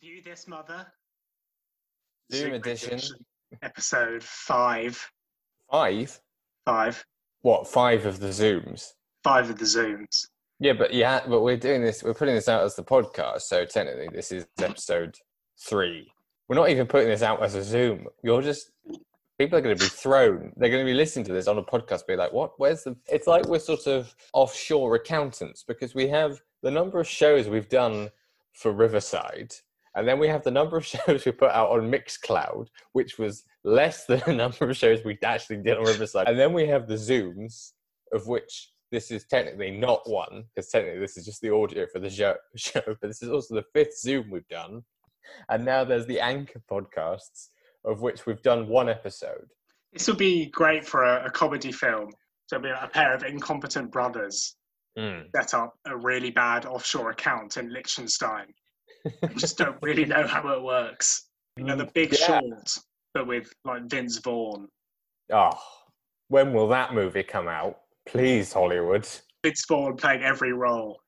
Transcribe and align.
Review 0.00 0.22
this 0.22 0.46
mother. 0.46 0.86
Zoom 2.32 2.52
edition. 2.52 3.00
Episode 3.62 4.22
five. 4.22 5.10
Five? 5.70 6.20
Five. 6.64 7.04
What, 7.40 7.66
five 7.66 8.06
of 8.06 8.20
the 8.20 8.28
Zooms? 8.28 8.92
Five 9.24 9.50
of 9.50 9.58
the 9.58 9.64
Zooms. 9.64 10.26
Yeah, 10.60 10.74
but 10.74 10.94
yeah, 10.94 11.22
but 11.26 11.40
we're 11.40 11.56
doing 11.56 11.82
this, 11.82 12.04
we're 12.04 12.14
putting 12.14 12.36
this 12.36 12.48
out 12.48 12.62
as 12.62 12.76
the 12.76 12.84
podcast, 12.84 13.42
so 13.42 13.64
technically 13.64 14.08
this 14.12 14.30
is 14.30 14.46
episode 14.60 15.16
three. 15.60 16.12
We're 16.48 16.56
not 16.56 16.70
even 16.70 16.86
putting 16.86 17.08
this 17.08 17.22
out 17.22 17.42
as 17.42 17.56
a 17.56 17.62
Zoom. 17.64 18.06
You're 18.22 18.42
just, 18.42 18.70
people 19.38 19.58
are 19.58 19.62
going 19.62 19.76
to 19.76 19.84
be 19.84 19.88
thrown. 19.88 20.52
They're 20.56 20.70
going 20.70 20.86
to 20.86 20.90
be 20.90 20.96
listening 20.96 21.24
to 21.26 21.32
this 21.32 21.48
on 21.48 21.58
a 21.58 21.62
podcast, 21.62 22.06
be 22.06 22.14
like, 22.14 22.32
what? 22.32 22.52
Where's 22.58 22.84
the. 22.84 22.96
It's 23.08 23.26
like 23.26 23.46
we're 23.46 23.58
sort 23.58 23.88
of 23.88 24.14
offshore 24.32 24.94
accountants 24.94 25.64
because 25.66 25.94
we 25.94 26.06
have 26.08 26.40
the 26.62 26.70
number 26.70 27.00
of 27.00 27.08
shows 27.08 27.48
we've 27.48 27.68
done 27.68 28.10
for 28.52 28.72
Riverside, 28.72 29.54
and 29.94 30.06
then 30.06 30.18
we 30.18 30.28
have 30.28 30.42
the 30.44 30.50
number 30.50 30.76
of 30.76 30.86
shows 31.06 31.24
we 31.24 31.32
put 31.32 31.50
out 31.50 31.70
on 31.70 31.90
Mixcloud, 31.90 32.68
which 32.92 33.18
was 33.18 33.44
less 33.64 34.04
than 34.06 34.20
the 34.26 34.32
number 34.34 34.68
of 34.68 34.76
shows 34.76 35.04
we 35.04 35.18
actually 35.22 35.58
did 35.58 35.76
on 35.78 35.84
Riverside. 35.84 36.28
And 36.28 36.38
then 36.38 36.52
we 36.52 36.66
have 36.68 36.86
the 36.86 36.94
Zooms, 36.94 37.72
of 38.12 38.26
which 38.26 38.70
this 38.90 39.10
is 39.10 39.26
technically 39.26 39.70
not 39.70 40.08
one, 40.08 40.44
because 40.54 40.70
technically 40.70 41.00
this 41.00 41.16
is 41.16 41.24
just 41.24 41.40
the 41.42 41.52
audio 41.52 41.86
for 41.92 41.98
the 41.98 42.10
show, 42.10 42.34
show, 42.56 42.82
but 42.86 43.02
this 43.02 43.22
is 43.22 43.30
also 43.30 43.54
the 43.54 43.64
fifth 43.74 43.98
Zoom 43.98 44.30
we've 44.30 44.48
done. 44.48 44.82
And 45.50 45.64
now 45.64 45.84
there's 45.84 46.06
the 46.06 46.20
Anchor 46.20 46.62
podcasts, 46.70 47.48
of 47.84 48.00
which 48.00 48.24
we've 48.26 48.42
done 48.42 48.68
one 48.68 48.88
episode. 48.88 49.46
This 49.92 50.08
would 50.08 50.18
be 50.18 50.46
great 50.46 50.86
for 50.86 51.04
a, 51.04 51.26
a 51.26 51.30
comedy 51.30 51.72
film. 51.72 52.10
So 52.46 52.56
it'd 52.56 52.62
be 52.62 52.70
a 52.70 52.88
pair 52.88 53.14
of 53.14 53.24
incompetent 53.24 53.90
brothers 53.90 54.56
Mm. 54.98 55.26
set 55.36 55.54
up 55.54 55.78
a 55.86 55.96
really 55.96 56.30
bad 56.30 56.66
offshore 56.66 57.10
account 57.10 57.56
in 57.56 57.72
Liechtenstein. 57.72 58.46
I 59.06 59.32
just 59.36 59.58
don't 59.58 59.80
really 59.82 60.04
know 60.04 60.26
how 60.26 60.48
it 60.48 60.62
works. 60.62 61.28
You 61.56 61.64
know, 61.64 61.76
the 61.76 61.86
big 61.86 62.12
Yeah. 62.12 62.40
short, 62.40 62.78
but 63.14 63.26
with 63.26 63.52
like 63.64 63.84
Vince 63.84 64.18
Vaughn. 64.18 64.68
Oh, 65.32 65.60
when 66.28 66.52
will 66.52 66.68
that 66.68 66.94
movie 66.94 67.22
come 67.22 67.48
out? 67.48 67.80
Please, 68.06 68.52
Hollywood. 68.52 69.08
Vince 69.42 69.64
Vaughn 69.66 69.96
playing 69.96 70.22
every 70.22 70.52
role, 70.52 71.00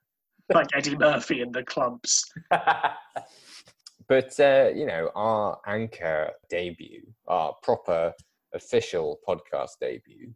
like 0.53 0.69
Eddie 0.75 0.97
Murphy 0.97 1.41
in 1.41 1.53
the 1.53 1.63
Klumps. 1.63 2.23
but 4.09 4.39
uh, 4.41 4.71
you 4.75 4.87
know, 4.87 5.11
our 5.15 5.61
anchor 5.67 6.31
debut, 6.49 7.03
our 7.29 7.55
proper 7.63 8.13
official 8.55 9.19
podcast 9.27 9.79
debut, 9.81 10.33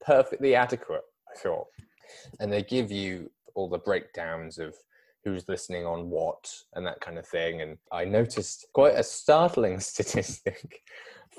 perfectly 0.00 0.54
adequate, 0.54 1.02
I 1.34 1.38
thought. 1.38 1.66
And 2.40 2.52
they 2.52 2.62
give 2.62 2.90
you 2.90 3.30
all 3.54 3.68
the 3.68 3.78
breakdowns 3.78 4.58
of 4.58 4.74
who's 5.24 5.48
listening 5.48 5.86
on 5.86 6.10
what 6.10 6.50
and 6.74 6.86
that 6.86 7.00
kind 7.00 7.18
of 7.18 7.26
thing. 7.26 7.62
And 7.62 7.78
I 7.92 8.04
noticed 8.04 8.66
quite 8.74 8.94
a 8.96 9.02
startling 9.02 9.80
statistic 9.92 10.80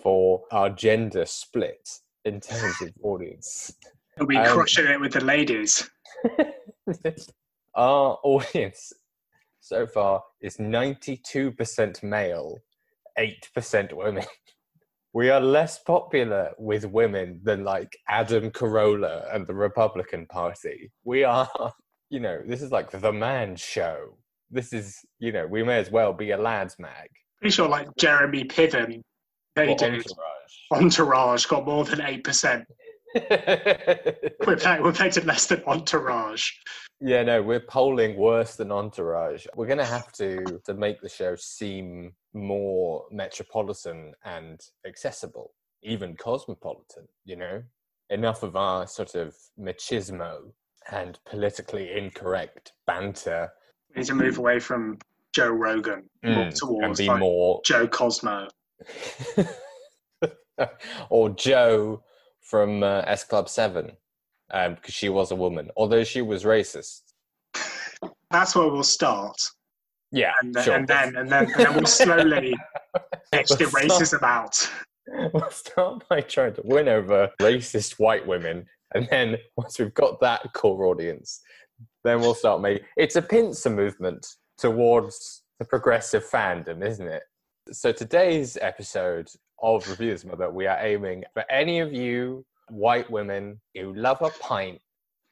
for 0.02 0.44
our 0.52 0.70
gender 0.70 1.26
split 1.26 1.90
in 2.26 2.40
terms 2.40 2.82
of 2.82 2.92
audience. 3.04 3.74
We'll 4.18 4.28
be 4.28 4.38
Um, 4.38 4.56
crushing 4.56 4.86
it 4.86 5.00
with 5.00 5.14
the 5.14 5.24
ladies. 5.24 5.90
Our 7.76 8.20
audience 8.24 8.94
so 9.60 9.88
far 9.88 10.22
is 10.42 10.58
92% 10.58 12.04
male, 12.04 12.60
8% 13.18 13.94
women. 13.94 14.26
We 15.14 15.30
are 15.30 15.40
less 15.40 15.80
popular 15.80 16.52
with 16.58 16.86
women 16.86 17.40
than 17.44 17.64
like 17.64 17.96
Adam 18.08 18.52
Carolla 18.52 19.34
and 19.34 19.46
the 19.48 19.54
Republican 19.54 20.26
Party. 20.28 20.92
We 21.04 21.24
are, 21.24 21.50
you 22.14 22.20
know, 22.20 22.40
this 22.46 22.62
is 22.62 22.72
like 22.72 22.92
the 22.92 23.12
man 23.12 23.56
show. 23.56 24.16
This 24.52 24.72
is, 24.72 25.00
you 25.18 25.32
know, 25.32 25.48
we 25.48 25.64
may 25.64 25.80
as 25.80 25.90
well 25.90 26.14
be 26.14 26.30
a 26.30 26.38
lads 26.38 26.76
mag. 26.78 27.10
Pretty 27.42 27.56
sure 27.56 27.68
like 27.68 27.88
Jeremy 27.98 28.44
Piven, 28.44 29.02
they 29.56 29.70
or 29.70 29.76
did. 29.76 30.06
Entourage 30.72 31.48
got 31.48 31.66
more 31.66 31.86
than 31.86 32.00
8%. 32.00 32.66
We're, 34.46 34.58
pay- 34.58 34.80
we're 34.80 34.92
paid 34.92 35.24
less 35.26 35.46
than 35.48 35.64
Entourage. 35.68 36.52
Yeah, 37.00 37.22
no, 37.24 37.44
we're 37.44 37.60
polling 37.60 38.18
worse 38.18 38.56
than 38.56 38.72
Entourage. 38.72 39.46
We're 39.56 39.68
going 39.68 39.78
to 39.78 39.86
have 39.86 40.12
to 40.14 40.60
to 40.66 40.74
make 40.74 41.00
the 41.00 41.10
show 41.10 41.36
seem 41.36 42.14
more 42.34 43.06
metropolitan 43.12 44.14
and 44.26 44.60
accessible, 44.88 45.52
even 45.84 46.16
cosmopolitan. 46.16 47.08
You 47.24 47.36
know, 47.36 47.64
enough 48.10 48.42
of 48.42 48.56
our 48.56 48.88
sort 48.88 49.14
of 49.14 49.36
machismo 49.60 50.52
and 50.92 51.20
politically 51.26 51.92
incorrect 51.98 52.74
banter, 52.88 53.52
We 53.96 54.00
need 54.02 54.08
to 54.08 54.16
move 54.16 54.38
away 54.38 54.60
from 54.60 54.98
Joe 55.34 55.50
Rogan 55.52 56.10
Mm, 56.24 56.56
towards 56.56 57.02
like, 57.02 57.20
more, 57.20 57.62
Joe 57.66 57.88
Cosmo. 57.88 58.48
or 61.10 61.30
Joe 61.32 62.04
from 62.42 62.84
uh, 62.84 63.02
S 63.06 63.24
Club 63.24 63.50
Seven, 63.50 63.98
um, 64.52 64.76
because 64.76 64.94
she 64.94 65.10
was 65.10 65.32
a 65.32 65.36
woman, 65.36 65.70
although 65.76 66.04
she 66.04 66.22
was 66.22 66.44
racist. 66.44 67.02
That's 68.32 68.56
where 68.56 68.68
we'll 68.70 68.84
start. 68.84 69.36
Yeah, 70.12 70.34
And 70.42 70.54
then, 70.54 70.64
sure. 70.64 70.76
and, 70.76 70.88
then, 70.88 71.16
and, 71.16 71.30
then, 71.32 71.46
and 71.46 71.54
then 71.56 71.74
we'll 71.74 71.86
slowly 71.88 72.56
edge 73.32 73.48
the 73.48 73.66
racism 73.66 74.22
out. 74.22 74.70
We'll 75.34 75.50
start 75.50 76.08
by 76.08 76.22
trying 76.22 76.54
to 76.54 76.62
win 76.64 76.88
over 76.88 77.30
racist 77.42 78.00
white 78.00 78.26
women, 78.28 78.68
and 78.94 79.08
then 79.10 79.38
once 79.58 79.80
we've 79.80 79.94
got 79.94 80.20
that 80.22 80.42
core 80.54 80.86
audience, 80.86 81.42
then 82.04 82.20
we'll 82.22 82.36
start 82.36 82.62
making. 82.62 82.86
It's 82.98 83.16
a 83.16 83.22
pincer 83.22 83.70
movement 83.70 84.26
towards 84.58 85.44
the 85.60 85.66
progressive 85.66 86.26
fandom, 86.30 86.86
isn't 86.86 87.08
it? 87.08 87.24
So 87.72 87.92
today's 87.92 88.58
episode 88.62 89.30
of 89.62 89.88
Reviews 89.90 90.26
Mother, 90.26 90.50
we 90.50 90.68
are 90.68 90.78
aiming 90.80 91.24
for 91.34 91.50
any 91.50 91.80
of 91.80 91.94
you 91.94 92.46
white 92.70 93.10
women 93.10 93.60
who 93.76 93.94
love 93.94 94.22
a 94.22 94.30
pint 94.42 94.80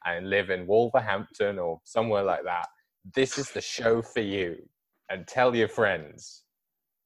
and 0.06 0.30
live 0.30 0.50
in 0.50 0.66
Wolverhampton 0.66 1.60
or 1.60 1.80
somewhere 1.84 2.24
like 2.24 2.44
that. 2.44 2.68
This 3.16 3.38
is 3.38 3.52
the 3.52 3.62
show 3.62 4.02
for 4.02 4.22
you, 4.22 4.58
and 5.10 5.28
tell 5.28 5.56
your 5.56 5.68
friends, 5.68 6.44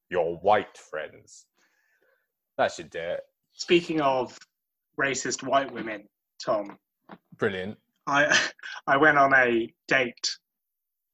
your 0.10 0.36
white 0.38 0.78
friends. 0.78 1.46
That 2.58 2.72
should 2.72 2.90
do 2.90 3.00
it. 3.00 3.22
Speaking 3.54 4.02
of 4.02 4.38
racist 5.00 5.44
white 5.44 5.72
women, 5.72 6.04
Tom, 6.44 6.78
Brilliant. 7.38 7.78
I 8.08 8.38
I 8.88 8.98
went 8.98 9.18
on 9.18 9.34
a 9.34 9.74
date 9.88 10.38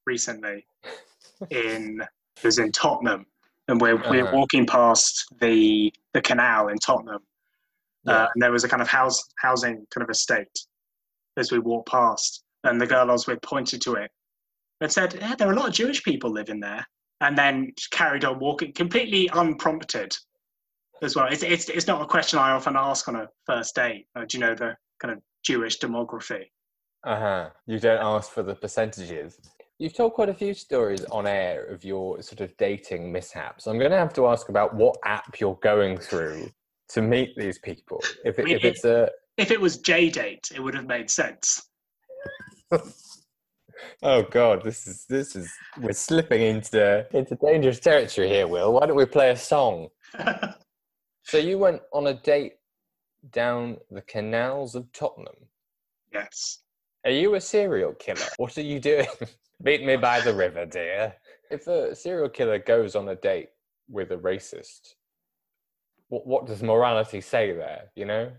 recently 0.06 0.66
in 1.50 2.02
it 2.38 2.44
was 2.44 2.59
in 2.59 2.72
Tottenham, 2.72 3.26
and 3.68 3.80
we're 3.82 3.98
we're 4.09 4.24
Uh-huh. 4.26 4.38
walking 4.38 4.66
past 4.66 5.26
the 5.40 5.94
the 6.14 6.22
canal 6.22 6.68
in 6.70 6.78
Tottenham, 6.80 7.22
uh, 8.08 8.28
and 8.34 8.42
there 8.42 8.52
was 8.52 8.64
a 8.64 8.70
kind 8.70 8.82
of 8.82 8.88
house 8.88 9.24
housing 9.40 9.86
kind 9.94 10.04
of 10.04 10.09
estate 10.09 10.48
as 11.38 11.52
we 11.52 11.59
walked 11.59 11.90
past, 11.90 12.44
and 12.64 12.80
the 12.80 12.88
girl 12.88 13.09
I 13.09 13.14
was 13.14 13.28
with 13.28 13.42
pointed 13.42 13.82
to 13.84 13.96
it 13.96 14.12
and 14.82 14.92
said, 14.92 15.14
"Yeah, 15.20 15.36
there 15.36 15.48
are 15.50 15.53
a 15.53 15.56
lot 15.56 15.68
of 15.70 15.74
Jewish 15.74 16.03
people 16.03 16.32
living 16.32 16.59
there," 16.59 16.86
and 17.22 17.38
then 17.38 17.72
carried 17.92 18.26
on 18.26 18.40
walking 18.40 18.74
completely 18.74 19.30
unprompted 19.34 20.16
as 21.02 21.16
well. 21.16 21.28
It's 21.32 21.44
it's 21.44 21.70
it's 21.70 21.88
not 21.88 22.02
a 22.02 22.06
question 22.06 22.40
I 22.40 22.52
often 22.52 22.76
ask 22.76 23.08
on 23.08 23.16
a 23.16 23.28
first 23.46 23.76
date. 23.76 24.08
Uh, 24.16 24.26
do 24.28 24.38
you 24.38 24.44
know 24.44 24.56
the 24.56 24.76
kind 25.01 25.13
of 25.13 25.22
Jewish 25.44 25.79
demography? 25.79 26.45
Uh 27.06 27.19
huh. 27.19 27.50
You 27.66 27.79
don't 27.79 28.01
ask 28.03 28.31
for 28.31 28.44
the 28.44 28.56
percentages. 28.56 29.39
You've 29.79 29.95
told 29.95 30.13
quite 30.13 30.29
a 30.29 30.34
few 30.34 30.53
stories 30.53 31.03
on 31.06 31.25
air 31.25 31.66
of 31.66 31.84
your 31.84 32.22
sort 32.22 32.41
of 32.41 32.56
dating 32.57 33.11
mishaps. 33.11 33.66
I'm 33.66 33.79
going 33.79 33.90
to 33.91 33.97
have 33.97 34.13
to 34.13 34.28
ask 34.28 34.50
about 34.50 34.75
what 34.75 34.95
app 35.06 35.40
you're 35.40 35.57
going 35.63 35.97
through 35.97 36.51
to 36.90 37.01
meet 37.01 37.29
these 37.35 37.57
people. 37.57 38.00
If, 38.23 38.38
it, 38.38 38.45
We- 38.45 38.53
if 38.56 38.63
it's 38.63 38.85
a 38.85 39.09
If 39.38 39.50
it 39.50 39.59
was 39.59 39.79
JDate, 39.81 40.51
it 40.53 40.59
would 40.61 40.75
have 40.75 40.85
made 40.85 41.09
sense. 41.09 41.67
oh 44.03 44.22
god, 44.23 44.63
this 44.63 44.85
is 44.88 45.06
this 45.09 45.35
is 45.35 45.51
we're 45.79 45.94
slipping 45.94 46.41
into 46.44 47.06
into 47.11 47.35
dangerous 47.44 47.79
territory 47.79 48.28
here. 48.29 48.47
Will, 48.47 48.73
why 48.73 48.85
don't 48.85 48.96
we 48.96 49.05
play 49.05 49.31
a 49.31 49.37
song? 49.37 49.87
So 51.23 51.37
you 51.37 51.59
went 51.59 51.81
on 51.93 52.08
a 52.08 52.16
date 52.16 52.53
down 53.29 53.78
the 53.90 54.02
canals 54.02 54.76
of 54.76 54.91
Tottenham. 54.91 55.35
yes. 56.12 56.59
Are 57.03 57.12
you 57.12 57.34
a 57.34 57.41
serial 57.41 57.94
killer? 57.94 58.28
What 58.38 58.58
are 58.58 58.62
you 58.62 58.79
doing? 58.79 59.08
Meet 59.64 59.85
me 59.85 59.97
by 59.97 60.22
the 60.22 60.34
river, 60.34 60.66
dear. 60.66 61.16
If 61.50 61.68
a 61.68 61.96
serial 61.96 62.29
killer 62.29 62.59
goes 62.59 62.96
on 62.96 63.09
a 63.09 63.16
date 63.16 63.50
with 63.90 64.12
a 64.12 64.18
racist, 64.18 64.96
what, 66.09 66.28
what 66.28 66.46
does 66.46 66.62
morality 66.62 67.22
say 67.22 67.53
there, 67.53 67.90
you 67.96 68.06
know? 68.06 68.32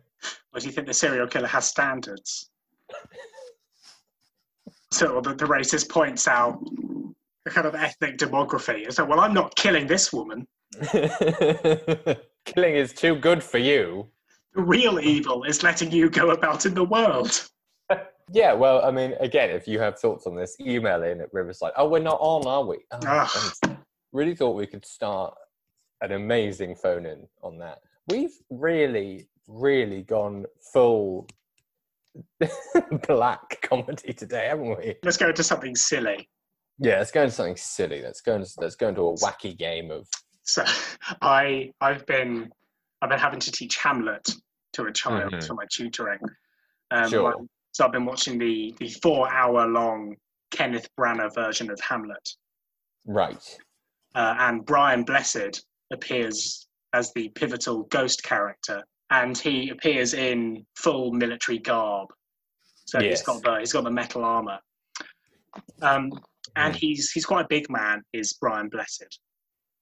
Or 0.53 0.61
do 0.61 0.67
you 0.67 0.73
think 0.73 0.87
the 0.87 0.95
serial 0.95 1.27
killer 1.27 1.49
has 1.49 1.67
standards? 1.67 2.51
so 4.93 5.21
the, 5.21 5.35
the 5.35 5.45
racist 5.45 5.89
points 5.89 6.29
out 6.29 6.63
the 7.45 7.51
kind 7.51 7.67
of 7.67 7.75
ethnic 7.75 8.19
demography. 8.19 8.93
So, 8.93 9.05
well, 9.05 9.21
I'm 9.21 9.35
not 9.35 9.55
killing 9.57 9.87
this 9.87 10.13
woman. 10.13 10.47
Killing 12.45 12.75
is 12.75 12.93
too 12.93 13.17
good 13.17 13.43
for 13.43 13.59
you. 13.59 14.09
The 14.55 14.63
real 14.63 15.01
evil 15.01 15.45
is 15.45 15.63
letting 15.63 15.91
you 15.91 16.11
go 16.11 16.31
about 16.31 16.67
in 16.67 16.75
the 16.75 16.85
world. 16.85 17.49
Yeah, 18.35 18.55
well, 18.55 18.83
I 18.83 18.91
mean, 18.91 19.15
again, 19.21 19.51
if 19.51 19.69
you 19.69 19.79
have 19.81 19.99
thoughts 19.99 20.27
on 20.27 20.35
this, 20.35 20.57
email 20.59 21.03
in 21.03 21.21
at 21.21 21.29
Riverside. 21.35 21.73
Oh, 21.77 21.87
we're 21.87 21.99
not 21.99 22.17
on, 22.19 22.47
are 22.47 22.65
we? 22.65 22.79
Oh, 22.91 23.53
really 24.13 24.35
thought 24.35 24.57
we 24.57 24.67
could 24.67 24.87
start 24.87 25.35
an 26.01 26.13
amazing 26.13 26.75
phone 26.75 27.05
in 27.05 27.27
on 27.43 27.59
that. 27.59 27.79
We've 28.09 28.33
really, 28.49 29.29
really 29.49 30.03
gone 30.03 30.47
full 30.73 31.29
black 33.07 33.61
comedy 33.63 34.13
today, 34.13 34.47
haven't 34.47 34.79
we? 34.79 34.95
Let's 35.03 35.17
go 35.17 35.29
into 35.29 35.45
something 35.45 35.77
silly. 35.77 36.29
Yeah, 36.79 36.99
let's 36.99 37.11
go 37.11 37.23
into 37.23 37.35
something 37.35 37.57
silly. 37.57 38.03
Let's 38.03 38.21
go 38.21 38.37
into 38.37 38.51
let's 38.59 38.77
go 38.77 38.89
into 38.89 39.03
a 39.03 39.15
wacky 39.17 39.57
game 39.57 39.91
of 39.91 40.09
So 40.43 40.65
I 41.23 41.71
I've 41.81 42.05
been 42.07 42.51
I've 43.03 43.11
been 43.11 43.19
having 43.19 43.41
to 43.41 43.51
teach 43.53 43.77
Hamlet 43.79 44.27
to 44.75 44.85
a 44.85 44.93
child 44.93 45.33
Mhm. 45.33 45.47
for 45.47 45.55
my 45.55 45.67
tutoring. 45.71 46.21
Um, 46.93 47.11
Sure. 47.11 47.35
I- 47.37 47.47
so 47.73 47.85
I've 47.85 47.93
been 47.93 48.05
watching 48.07 48.39
the 48.39 48.75
the 48.79 48.89
four 49.03 49.29
hour 49.31 49.67
long 49.67 50.17
Kenneth 50.53 50.89
Branagh 50.99 51.35
version 51.35 51.71
of 51.71 51.81
Hamlet, 51.81 52.29
right. 53.05 53.59
uh, 54.15 54.35
and 54.39 54.65
Brian 54.65 55.03
Blessed 55.05 55.67
appears 55.91 56.69
as 56.93 57.13
the 57.15 57.29
pivotal 57.31 57.85
ghost 57.85 58.23
character, 58.23 58.85
and 59.11 59.37
he 59.37 59.71
appears 59.71 60.15
in 60.15 60.65
full 60.77 61.13
military 61.13 61.59
garb. 61.59 62.09
So 62.85 63.01
Yes. 63.01 63.21
he's 63.21 63.27
got 63.27 63.43
the 63.43 63.59
he's 63.59 63.73
got 63.73 63.85
the 63.85 63.91
metal 63.91 64.25
armor, 64.25 64.61
um, 65.81 66.11
and 66.57 66.75
Mhm. 66.75 66.79
he's 66.79 67.11
he's 67.11 67.27
quite 67.27 67.47
a 67.47 67.49
big 67.49 67.69
man. 67.71 68.05
Is 68.13 68.35
Brian 68.35 68.69
Blessed? 68.69 69.19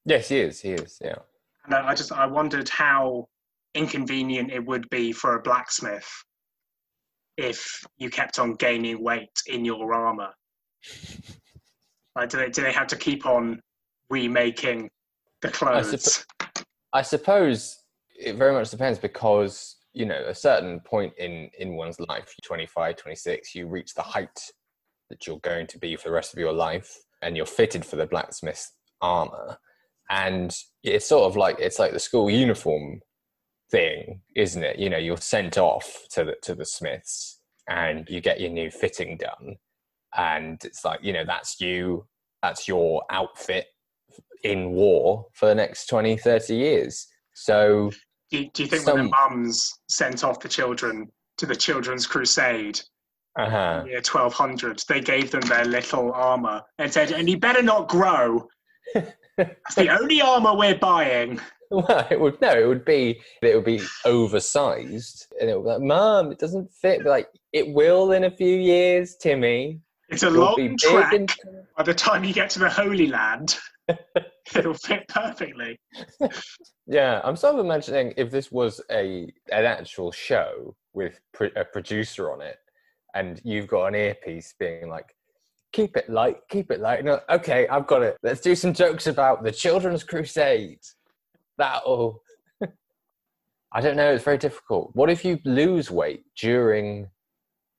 Yes, 0.04 0.28
he 0.28 0.38
is. 0.40 0.60
He 0.60 0.72
is. 0.72 0.98
Yeah. 1.02 1.18
And 1.64 1.74
I 1.74 1.88
I 1.88 1.94
just 1.94 2.12
I 2.12 2.26
wondered 2.26 2.68
how 2.68 3.26
inconvenient 3.74 4.50
it 4.50 4.64
would 4.64 4.88
be 4.90 5.12
for 5.12 5.36
a 5.36 5.42
blacksmith 5.42 6.08
if 7.36 7.82
you 7.98 8.10
kept 8.10 8.38
on 8.38 8.54
gaining 8.54 9.02
weight 9.02 9.30
in 9.46 9.64
your 9.64 9.94
armor. 9.94 10.30
Like, 12.16 12.28
do 12.28 12.38
they 12.38 12.48
do 12.50 12.62
they 12.62 12.72
have 12.72 12.88
to 12.88 12.96
keep 12.96 13.24
on 13.24 13.60
remaking 14.10 14.90
the 15.42 15.48
clothes? 15.48 16.26
I 16.92 17.02
suppose 17.02 17.78
it 18.18 18.34
very 18.34 18.52
much 18.52 18.70
depends 18.70 18.98
because 18.98 19.76
you 19.92 20.06
know 20.06 20.20
a 20.26 20.34
certain 20.34 20.80
point 20.80 21.12
in 21.18 21.50
in 21.58 21.76
one's 21.76 21.98
life 22.00 22.34
25 22.42 22.96
26 22.96 23.54
you 23.54 23.66
reach 23.66 23.94
the 23.94 24.02
height 24.02 24.40
that 25.08 25.26
you're 25.26 25.38
going 25.38 25.66
to 25.68 25.78
be 25.78 25.96
for 25.96 26.08
the 26.08 26.14
rest 26.14 26.32
of 26.32 26.38
your 26.38 26.52
life 26.52 26.96
and 27.22 27.36
you're 27.36 27.46
fitted 27.46 27.84
for 27.84 27.96
the 27.96 28.06
blacksmith's 28.06 28.72
armor 29.00 29.56
and 30.10 30.54
it's 30.82 31.08
sort 31.08 31.30
of 31.30 31.36
like 31.36 31.56
it's 31.58 31.78
like 31.78 31.92
the 31.92 31.98
school 31.98 32.28
uniform 32.28 33.00
thing 33.70 34.20
isn't 34.36 34.64
it? 34.64 34.78
You 34.78 34.90
know 34.90 34.98
you're 34.98 35.16
sent 35.16 35.56
off 35.56 36.02
to 36.10 36.24
the 36.24 36.34
to 36.42 36.54
the 36.54 36.66
smiths 36.66 37.40
and 37.68 38.06
you 38.08 38.20
get 38.20 38.40
your 38.40 38.50
new 38.50 38.70
fitting 38.70 39.16
done. 39.16 39.56
And 40.16 40.60
it's 40.64 40.84
like 40.84 41.00
you 41.02 41.12
know 41.12 41.24
that's 41.24 41.60
you 41.60 42.06
that's 42.42 42.66
your 42.66 43.02
outfit 43.10 43.66
in 44.42 44.70
war 44.70 45.26
for 45.34 45.46
the 45.46 45.54
next 45.54 45.86
20 45.86 46.16
30 46.16 46.54
years. 46.54 47.06
So 47.34 47.90
do, 48.30 48.38
you- 48.38 48.50
do 48.52 48.64
you 48.64 48.68
think 48.68 48.86
when 48.86 48.96
the 48.96 49.10
mums 49.10 49.72
sent 49.88 50.24
off 50.24 50.40
the 50.40 50.48
children 50.48 51.10
to 51.38 51.46
the 51.46 51.56
Children's 51.56 52.06
Crusade 52.06 52.80
uh-huh. 53.38 53.84
year 53.86 54.02
1200, 54.02 54.82
they 54.88 55.00
gave 55.00 55.30
them 55.30 55.40
their 55.42 55.64
little 55.64 56.12
armor 56.12 56.62
and 56.78 56.92
said, 56.92 57.12
"And 57.12 57.28
you 57.30 57.38
better 57.38 57.62
not 57.62 57.88
grow. 57.88 58.48
That's 59.44 59.74
the 59.74 59.88
only 59.90 60.20
armor 60.20 60.54
we're 60.56 60.78
buying." 60.78 61.40
well 61.72 62.06
it 62.10 62.18
would 62.18 62.40
no 62.40 62.50
it 62.50 62.66
would 62.66 62.84
be 62.84 63.20
it 63.42 63.54
would 63.54 63.64
be 63.64 63.80
oversized 64.04 65.32
and 65.40 65.48
it 65.48 65.54
would 65.56 65.62
be 65.64 65.70
like 65.70 65.80
mom 65.82 66.32
it 66.32 66.38
doesn't 66.40 66.68
fit 66.72 66.98
But 67.04 67.10
like 67.10 67.28
it 67.52 67.72
will 67.72 68.10
in 68.10 68.24
a 68.24 68.30
few 68.30 68.56
years 68.58 69.14
timmy 69.16 69.80
It's 70.08 70.24
a 70.24 70.26
It'll 70.26 70.56
be 70.56 70.68
long 70.68 70.76
track. 70.78 71.12
and 71.12 71.32
By 71.76 71.84
the 71.84 71.94
time 71.94 72.24
you 72.24 72.32
get 72.32 72.50
to 72.50 72.58
the 72.58 72.68
Holy 72.68 73.06
Land, 73.06 73.56
it'll 74.56 74.74
fit 74.74 75.06
perfectly. 75.08 75.78
Yeah, 76.86 77.20
I'm 77.22 77.36
sort 77.36 77.54
of 77.54 77.64
imagining 77.64 78.14
if 78.16 78.32
this 78.32 78.50
was 78.50 78.80
a 78.90 79.32
an 79.52 79.64
actual 79.64 80.10
show 80.10 80.74
with 80.92 81.20
pr- 81.32 81.54
a 81.54 81.64
producer 81.64 82.32
on 82.32 82.40
it, 82.42 82.56
and 83.14 83.40
you've 83.44 83.68
got 83.68 83.86
an 83.86 83.94
earpiece 83.94 84.54
being 84.58 84.88
like, 84.88 85.14
"Keep 85.72 85.96
it 85.96 86.08
light, 86.08 86.38
keep 86.48 86.70
it 86.70 86.80
light." 86.80 87.04
No, 87.04 87.20
okay, 87.28 87.68
I've 87.68 87.86
got 87.86 88.02
it. 88.02 88.16
Let's 88.22 88.40
do 88.40 88.54
some 88.54 88.72
jokes 88.72 89.06
about 89.06 89.42
the 89.42 89.52
Children's 89.52 90.04
Crusade. 90.04 90.80
That'll. 91.58 92.22
I 93.72 93.80
don't 93.80 93.96
know. 93.96 94.12
It's 94.12 94.24
very 94.24 94.38
difficult. 94.38 94.90
What 94.94 95.10
if 95.10 95.24
you 95.24 95.38
lose 95.44 95.90
weight 95.90 96.24
during 96.36 97.08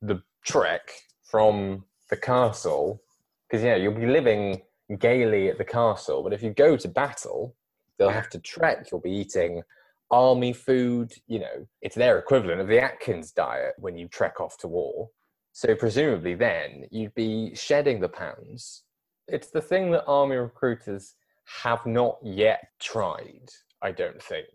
the 0.02 0.22
trek 0.44 0.92
from 1.24 1.86
the 2.10 2.18
castle? 2.18 3.02
Because 3.50 3.64
yeah, 3.64 3.76
you'll 3.76 3.94
be 3.94 4.06
living 4.06 4.62
gaily 5.00 5.50
at 5.50 5.58
the 5.58 5.66
castle, 5.66 6.24
but 6.24 6.34
if 6.34 6.44
you 6.44 6.52
go 6.52 6.76
to 6.78 6.88
battle, 6.88 7.56
they'll 7.98 8.10
have 8.10 8.30
to 8.30 8.40
trek. 8.40 8.88
You'll 8.92 9.02
be 9.02 9.12
eating 9.12 9.64
army 10.10 10.54
food. 10.54 11.14
You 11.28 11.40
know, 11.40 11.68
it's 11.82 11.96
their 11.96 12.20
equivalent 12.20 12.62
of 12.62 12.68
the 12.68 12.82
Atkins 12.82 13.32
diet 13.32 13.74
when 13.78 13.98
you 13.98 14.08
trek 14.08 14.40
off 14.40 14.58
to 14.60 14.68
war. 14.68 15.10
So 15.54 15.76
presumably, 15.76 16.36
then 16.36 16.86
you'd 16.92 17.14
be 17.16 17.54
shedding 17.56 18.00
the 18.00 18.10
pounds. 18.10 18.84
It's 19.28 19.50
the 19.50 19.62
thing 19.62 19.92
that 19.92 20.06
army 20.06 20.36
recruiters 20.38 21.16
have 21.64 21.86
not 21.86 22.18
yet 22.24 22.62
tried. 22.80 23.50
I 23.82 23.92
don't 23.92 24.22
think 24.22 24.48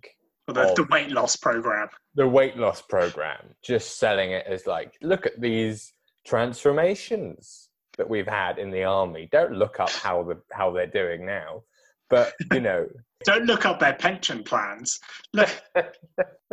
Or 0.49 0.55
the, 0.55 0.73
the 0.77 0.87
weight 0.91 1.11
loss 1.11 1.37
program. 1.37 1.89
the 2.15 2.27
weight 2.29 2.57
loss 2.57 2.81
program, 2.83 3.55
just 3.63 3.99
selling 3.99 4.31
it 4.33 4.47
as 4.47 4.67
like, 4.67 4.95
look 5.03 5.27
at 5.27 5.41
these 5.41 5.93
transformations 6.27 7.69
that 7.99 8.09
we've 8.09 8.27
had 8.29 8.59
in 8.59 8.71
the 8.71 8.85
army. 8.85 9.29
Don't 9.33 9.53
look 9.53 9.81
up 9.81 9.91
how 9.91 10.23
the 10.23 10.41
how 10.53 10.71
they're 10.71 10.87
doing 10.87 11.25
now, 11.27 11.63
but 12.11 12.33
you 12.53 12.61
know, 12.61 12.87
Don't 13.25 13.47
look 13.47 13.65
up 13.67 13.81
their 13.81 13.95
pension 13.95 14.45
plans. 14.45 15.01
Look, 15.33 15.51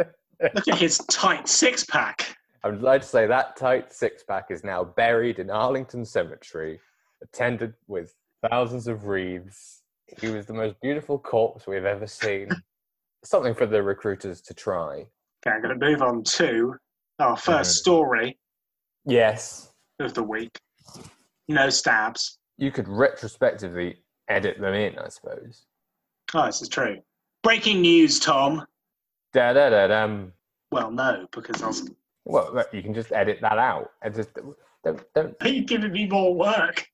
look 0.01 0.67
at 0.67 0.77
his 0.77 0.97
tight 1.09 1.47
six 1.47 1.83
pack. 1.85 2.35
I 2.63 2.69
would 2.69 2.81
like 2.81 3.01
to 3.01 3.07
say 3.07 3.27
that 3.27 3.55
tight 3.57 3.91
six 3.91 4.23
pack 4.23 4.45
is 4.49 4.63
now 4.63 4.83
buried 4.83 5.39
in 5.39 5.49
Arlington 5.49 6.05
Cemetery, 6.05 6.79
attended 7.21 7.73
with 7.87 8.15
thousands 8.49 8.87
of 8.87 9.05
wreaths. 9.05 9.81
He 10.21 10.29
was 10.29 10.45
the 10.45 10.53
most 10.53 10.79
beautiful 10.81 11.19
corpse 11.19 11.67
we've 11.67 11.85
ever 11.85 12.07
seen. 12.07 12.49
Something 13.25 13.53
for 13.53 13.65
the 13.65 13.81
recruiters 13.83 14.41
to 14.41 14.53
try. 14.53 15.05
Okay, 15.45 15.55
I'm 15.55 15.61
going 15.61 15.77
to 15.77 15.85
move 15.85 16.01
on 16.01 16.23
to 16.23 16.75
our 17.19 17.35
1st 17.35 17.71
Mhm. 17.71 17.75
story 17.75 18.39
Yes, 19.05 19.73
of 19.99 20.13
the 20.13 20.23
week. 20.23 20.57
No 21.49 21.69
stabs. 21.69 22.37
you 22.57 22.71
could 22.71 22.87
retrospectively 22.87 23.97
edit 24.29 24.57
them 24.59 24.73
in, 24.73 24.97
I 24.97 25.09
suppose. 25.09 25.65
Oh, 26.33 26.45
this 26.45 26.61
is 26.61 26.69
true. 26.69 27.01
Breaking 27.43 27.81
news, 27.81 28.19
Tom. 28.19 28.65
Da 29.33 29.51
da 29.53 29.69
da 29.69 29.87
dum. 29.87 30.31
Well, 30.71 30.91
no, 30.91 31.27
because 31.31 31.61
I 31.61 31.67
was. 31.67 31.89
Well, 32.25 32.51
look, 32.53 32.73
you 32.73 32.81
can 32.81 32.93
just 32.93 33.11
edit 33.11 33.39
that 33.41 33.57
out. 33.57 33.91
And 34.01 34.15
just 34.15 34.29
don't 34.83 35.01
don't. 35.13 35.35
Are 35.41 35.47
you 35.47 35.63
giving 35.65 35.91
me 35.91 36.07
more 36.07 36.33
work? 36.35 36.87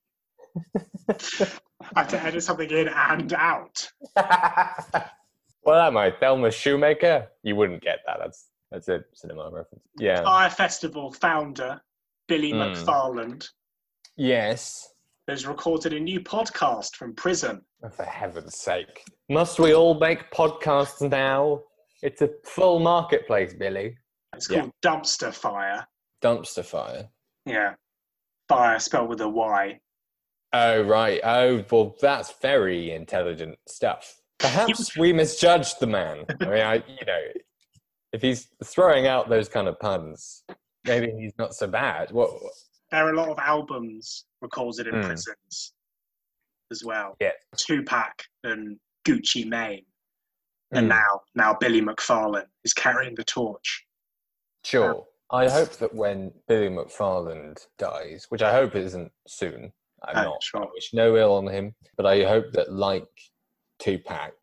I 1.08 1.14
have 1.94 2.08
to 2.08 2.22
edit 2.22 2.42
something 2.42 2.70
in 2.70 2.88
and 2.88 3.32
out. 3.34 3.90
well, 5.62 5.80
am 5.86 5.96
I 5.96 6.10
Thelma 6.10 6.48
Schoonmaker? 6.48 7.28
You 7.42 7.56
wouldn't 7.56 7.82
get 7.82 8.00
that. 8.06 8.18
That's 8.20 8.48
that's 8.70 8.88
a 8.88 9.00
cinema 9.14 9.44
reference. 9.44 9.84
Yeah. 9.98 10.22
Fyre 10.22 10.50
Festival 10.50 11.12
founder 11.12 11.80
Billy 12.28 12.50
Hmm. 12.50 12.58
McFarland 12.60 13.48
Yes. 14.16 14.92
has 15.28 15.46
recorded 15.46 15.92
a 15.92 16.00
new 16.00 16.20
podcast 16.20 16.94
from 16.96 17.14
prison. 17.14 17.62
Oh, 17.82 17.88
For 17.88 18.04
heaven's 18.04 18.58
sake. 18.58 19.02
Must 19.28 19.58
we 19.58 19.74
all 19.74 19.94
make 19.98 20.30
podcasts 20.32 21.08
now? 21.08 21.62
It's 22.02 22.20
a 22.22 22.30
full 22.44 22.78
marketplace, 22.80 23.54
Billy. 23.54 23.96
It's 24.34 24.48
Yeah. 24.50 24.60
called 24.60 24.72
Dumpster 24.82 25.32
Fyre. 25.34 25.86
Dumpster 26.22 26.64
fire. 26.64 27.08
Yeah. 27.46 27.74
Fire 28.48 28.78
spelled 28.78 29.08
with 29.08 29.20
a 29.20 29.28
Y. 29.28 29.80
Oh, 30.52 30.82
right. 30.82 31.20
Oh, 31.24 31.64
well, 31.70 31.96
that's 32.00 32.32
very 32.40 32.90
intelligent 32.92 33.58
stuff. 33.68 34.20
Perhaps 34.38 34.96
we 34.96 35.12
misjudged 35.12 35.80
the 35.80 35.86
man. 35.86 36.24
I 36.40 36.44
mean, 36.44 36.62
I, 36.62 36.74
you 36.74 37.06
know, 37.06 37.20
if 38.12 38.20
he's 38.22 38.48
throwing 38.64 39.06
out 39.06 39.28
those 39.28 39.48
kind 39.48 39.68
of 39.68 39.78
puns, 39.78 40.42
maybe 40.84 41.12
he's 41.18 41.32
not 41.38 41.54
so 41.54 41.66
bad. 41.66 42.10
What? 42.10 42.30
There 42.90 43.06
are 43.06 43.12
a 43.12 43.16
lot 43.16 43.28
of 43.28 43.38
albums 43.38 44.26
recorded 44.42 44.88
in 44.88 44.94
Hmm. 44.96 45.02
prisons 45.06 45.74
as 46.72 46.82
well. 46.84 47.16
Yeah. 47.20 47.32
Tupac 47.56 48.24
and 48.44 48.78
Gucci 49.06 49.46
Mane. 49.46 49.84
And 50.72 50.86
Hmm, 50.86 50.90
now, 50.90 51.20
now 51.34 51.54
Billy 51.54 51.80
McFarland 51.80 52.46
is 52.64 52.72
carrying 52.72 53.14
the 53.14 53.24
torch. 53.24 53.84
Sure. 54.64 54.96
Um, 54.96 55.02
I 55.32 55.48
hope 55.48 55.70
that 55.78 55.94
when 55.94 56.32
Billy 56.48 56.68
McFarland 56.68 57.66
dies, 57.78 58.26
which 58.30 58.42
I 58.42 58.52
hope 58.52 58.74
isn't 58.74 59.12
soon, 59.28 59.72
I'm 60.02 60.16
Oh, 60.26 60.30
not. 60.30 60.42
sure. 60.42 60.62
I 60.64 60.66
wish 60.72 60.92
no 60.92 61.16
ill 61.16 61.34
on 61.34 61.46
him, 61.46 61.74
but 61.96 62.06
I 62.06 62.24
hope 62.24 62.52
that, 62.52 62.72
like 62.72 63.08
Tupac, 63.78 64.34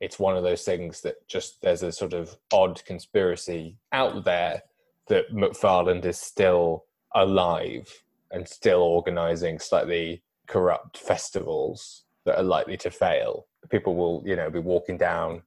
it's 0.00 0.18
one 0.18 0.36
of 0.36 0.42
those 0.42 0.64
things 0.64 1.00
that 1.02 1.26
just 1.28 1.60
there's 1.60 1.82
a 1.82 1.92
sort 1.92 2.12
of 2.12 2.36
odd 2.52 2.82
conspiracy 2.84 3.76
out 3.92 4.24
there 4.24 4.62
that 5.08 5.30
McFarland 5.32 6.04
is 6.04 6.18
still 6.18 6.86
alive 7.14 8.02
and 8.30 8.48
still 8.48 8.80
organizing 8.82 9.58
slightly 9.58 10.22
corrupt 10.46 10.96
festivals 10.98 12.04
that 12.24 12.38
are 12.38 12.42
likely 12.44 12.76
to 12.78 12.90
fail. 12.90 13.46
People 13.68 13.94
will, 13.96 14.22
you 14.26 14.36
know, 14.36 14.50
be 14.50 14.58
walking 14.58 14.96
down 14.96 15.42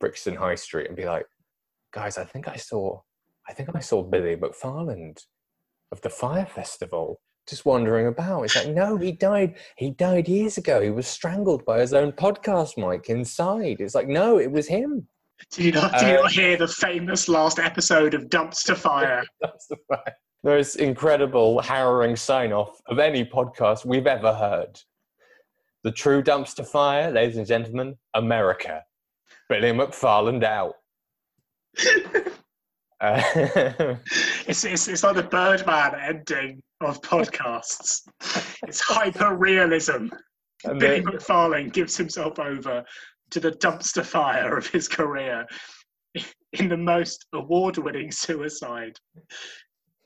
Brixton 0.00 0.34
High 0.36 0.54
Street 0.54 0.86
and 0.88 0.96
be 0.96 1.04
like, 1.04 1.26
"Guys, 1.92 2.16
I 2.18 2.24
think 2.24 2.48
I 2.48 2.56
saw, 2.56 3.00
I 3.48 3.52
think 3.52 3.70
I 3.74 3.80
saw 3.80 4.02
Billy 4.02 4.36
McFarland 4.36 5.20
of 5.92 6.00
the 6.02 6.10
Fyre 6.10 6.46
Festival." 6.46 7.20
Just 7.48 7.64
wandering 7.64 8.06
about. 8.08 8.42
It's 8.42 8.56
like, 8.56 8.74
no, 8.74 8.98
he 8.98 9.10
died. 9.10 9.56
He 9.78 9.90
died 9.92 10.28
years 10.28 10.58
ago. 10.58 10.82
He 10.82 10.90
was 10.90 11.06
strangled 11.06 11.64
by 11.64 11.80
his 11.80 11.94
own 11.94 12.12
podcast 12.12 12.76
mic 12.76 13.08
inside. 13.08 13.80
It's 13.80 13.94
like, 13.94 14.06
no, 14.06 14.38
it 14.38 14.52
was 14.52 14.68
him. 14.68 15.08
Did 15.52 15.64
you 15.64 15.72
not, 15.72 15.92
did 15.92 16.08
you 16.08 16.18
Uh, 16.18 16.22
not 16.24 16.32
hear 16.32 16.58
the 16.58 16.68
famous 16.68 17.26
last 17.26 17.58
episode 17.58 18.12
of 18.12 18.24
Dumpster 18.24 18.76
Fire? 18.86 19.24
That's 19.40 19.66
the. 19.66 19.78
Most 20.44 20.76
incredible, 20.76 21.60
harrowing 21.62 22.16
sign 22.16 22.52
off 22.52 22.78
of 22.86 22.98
any 22.98 23.24
podcast 23.24 23.86
we've 23.86 24.06
ever 24.06 24.34
heard. 24.34 24.78
The 25.84 25.92
true 25.92 26.22
dumpster 26.22 26.66
fire, 26.66 27.10
ladies 27.10 27.38
and 27.38 27.46
gentlemen, 27.46 27.96
America. 28.12 28.84
Billy 29.48 29.72
McFarland 29.72 30.44
out. 30.44 30.74
Uh, 33.00 33.94
It's, 34.46 34.64
it's, 34.64 34.88
it's 34.88 35.02
like 35.04 35.16
the 35.16 35.22
Birdman 35.22 35.94
ending 36.00 36.62
of 36.80 37.00
podcasts. 37.02 38.02
It's 38.66 38.80
hyper 38.80 39.36
realism. 39.36 40.08
Billy 40.64 41.02
McFarland 41.02 41.72
gives 41.72 41.96
himself 41.96 42.38
over 42.38 42.84
to 43.30 43.40
the 43.40 43.52
dumpster 43.52 44.04
fire 44.04 44.56
of 44.56 44.66
his 44.66 44.88
career 44.88 45.46
in 46.54 46.68
the 46.68 46.76
most 46.76 47.26
award 47.34 47.76
winning 47.78 48.10
suicide 48.10 48.96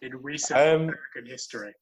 in 0.03 0.17
recent 0.17 0.59
Um, 0.59 0.83
American 0.83 1.27
history. 1.27 1.73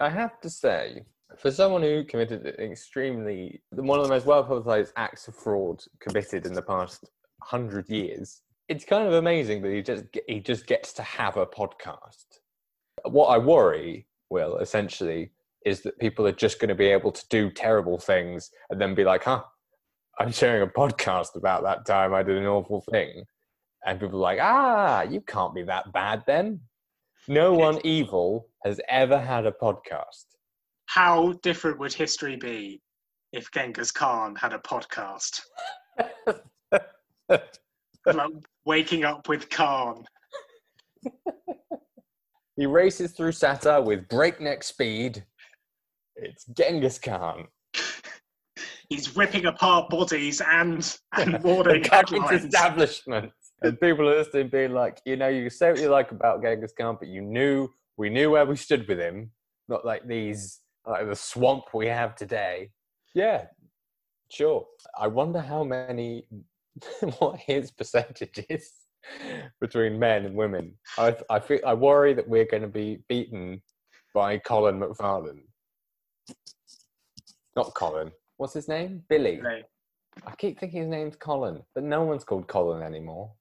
I 0.00 0.10
have 0.10 0.40
to 0.42 0.50
say, 0.50 1.02
for 1.38 1.50
someone 1.50 1.82
who 1.82 2.04
committed 2.04 2.46
an 2.46 2.70
extremely 2.70 3.62
one 3.70 3.98
of 3.98 4.04
the 4.04 4.12
most 4.12 4.26
well 4.26 4.44
publicized 4.44 4.92
acts 4.96 5.26
of 5.26 5.34
fraud 5.36 5.82
committed 6.00 6.46
in 6.46 6.52
the 6.52 6.62
past 6.62 7.08
hundred 7.42 7.88
years, 7.88 8.42
it's 8.70 8.84
kind 8.84 9.06
of 9.06 9.14
amazing 9.14 9.60
that 9.62 9.72
he 9.72 9.82
just 9.82 10.04
he 10.28 10.38
just 10.38 10.66
gets 10.66 10.92
to 10.94 11.02
have 11.02 11.36
a 11.36 11.44
podcast. 11.44 12.38
What 13.04 13.26
I 13.26 13.36
worry, 13.36 14.06
Will, 14.30 14.58
essentially, 14.58 15.32
is 15.66 15.82
that 15.82 15.98
people 15.98 16.24
are 16.26 16.32
just 16.32 16.60
going 16.60 16.68
to 16.68 16.76
be 16.76 16.86
able 16.86 17.10
to 17.10 17.24
do 17.30 17.50
terrible 17.50 17.98
things 17.98 18.48
and 18.70 18.80
then 18.80 18.94
be 18.94 19.02
like, 19.02 19.24
"Huh, 19.24 19.42
I'm 20.20 20.30
sharing 20.30 20.62
a 20.62 20.68
podcast 20.68 21.34
about 21.34 21.64
that 21.64 21.84
time 21.84 22.14
I 22.14 22.22
did 22.22 22.38
an 22.38 22.46
awful 22.46 22.84
thing," 22.92 23.24
and 23.84 23.98
people 23.98 24.18
are 24.20 24.22
like, 24.22 24.38
"Ah, 24.40 25.02
you 25.02 25.20
can't 25.20 25.54
be 25.54 25.64
that 25.64 25.92
bad 25.92 26.22
then." 26.28 26.60
No 27.26 27.52
one 27.52 27.80
evil 27.84 28.46
has 28.64 28.80
ever 28.88 29.18
had 29.18 29.46
a 29.46 29.52
podcast. 29.52 30.26
How 30.86 31.32
different 31.42 31.80
would 31.80 31.92
history 31.92 32.36
be 32.36 32.80
if 33.32 33.50
Genghis 33.50 33.90
Khan 33.90 34.36
had 34.36 34.52
a 34.52 34.58
podcast? 34.58 35.40
like 37.28 37.54
waking 38.70 39.04
up 39.04 39.28
with 39.28 39.50
Khan. 39.50 40.04
He 42.56 42.66
races 42.66 43.12
through 43.12 43.30
Sata 43.30 43.82
with 43.82 44.06
breakneck 44.08 44.62
speed. 44.62 45.24
It's 46.16 46.44
Genghis 46.44 46.98
Khan. 46.98 47.46
He's 48.90 49.16
ripping 49.16 49.46
apart 49.46 49.88
bodies 49.88 50.42
and 50.46 50.98
and 51.16 51.42
warning 51.42 51.84
headlines. 51.84 52.44
establishments. 52.44 53.52
And 53.62 53.80
people 53.80 54.06
are 54.10 54.18
listening 54.18 54.48
being 54.48 54.74
like, 54.74 55.00
you 55.06 55.16
know, 55.16 55.28
you 55.28 55.48
say 55.48 55.70
what 55.70 55.80
you 55.80 55.88
like 55.88 56.10
about 56.10 56.42
Genghis 56.42 56.74
Khan, 56.78 56.98
but 57.00 57.08
you 57.08 57.22
knew 57.22 57.66
we 57.96 58.10
knew 58.10 58.32
where 58.32 58.44
we 58.44 58.56
stood 58.56 58.86
with 58.86 58.98
him. 58.98 59.30
Not 59.68 59.86
like 59.86 60.06
these 60.06 60.60
like 60.86 61.08
the 61.08 61.16
swamp 61.16 61.64
we 61.72 61.86
have 61.86 62.14
today. 62.14 62.72
Yeah, 63.14 63.46
sure. 64.30 64.66
I 65.00 65.06
wonder 65.06 65.40
how 65.40 65.64
many 65.64 66.26
what 67.18 67.38
his 67.38 67.70
percentage 67.70 68.44
is 68.48 68.72
between 69.60 69.98
men 69.98 70.26
and 70.26 70.34
women. 70.34 70.74
I 70.98 71.16
I 71.28 71.40
feel 71.40 71.60
I 71.66 71.74
worry 71.74 72.14
that 72.14 72.28
we're 72.28 72.46
going 72.46 72.62
to 72.62 72.68
be 72.68 73.02
beaten 73.08 73.62
by 74.14 74.38
Colin 74.38 74.80
McFarland. 74.80 75.40
Not 77.56 77.74
Colin. 77.74 78.10
What's 78.36 78.54
his 78.54 78.68
name? 78.68 79.02
Billy. 79.08 79.36
Billy. 79.36 79.64
I 80.26 80.34
keep 80.36 80.58
thinking 80.58 80.80
his 80.80 80.88
name's 80.88 81.16
Colin, 81.16 81.62
but 81.74 81.84
no 81.84 82.02
one's 82.02 82.24
called 82.24 82.46
Colin 82.48 82.82
anymore. 82.82 83.32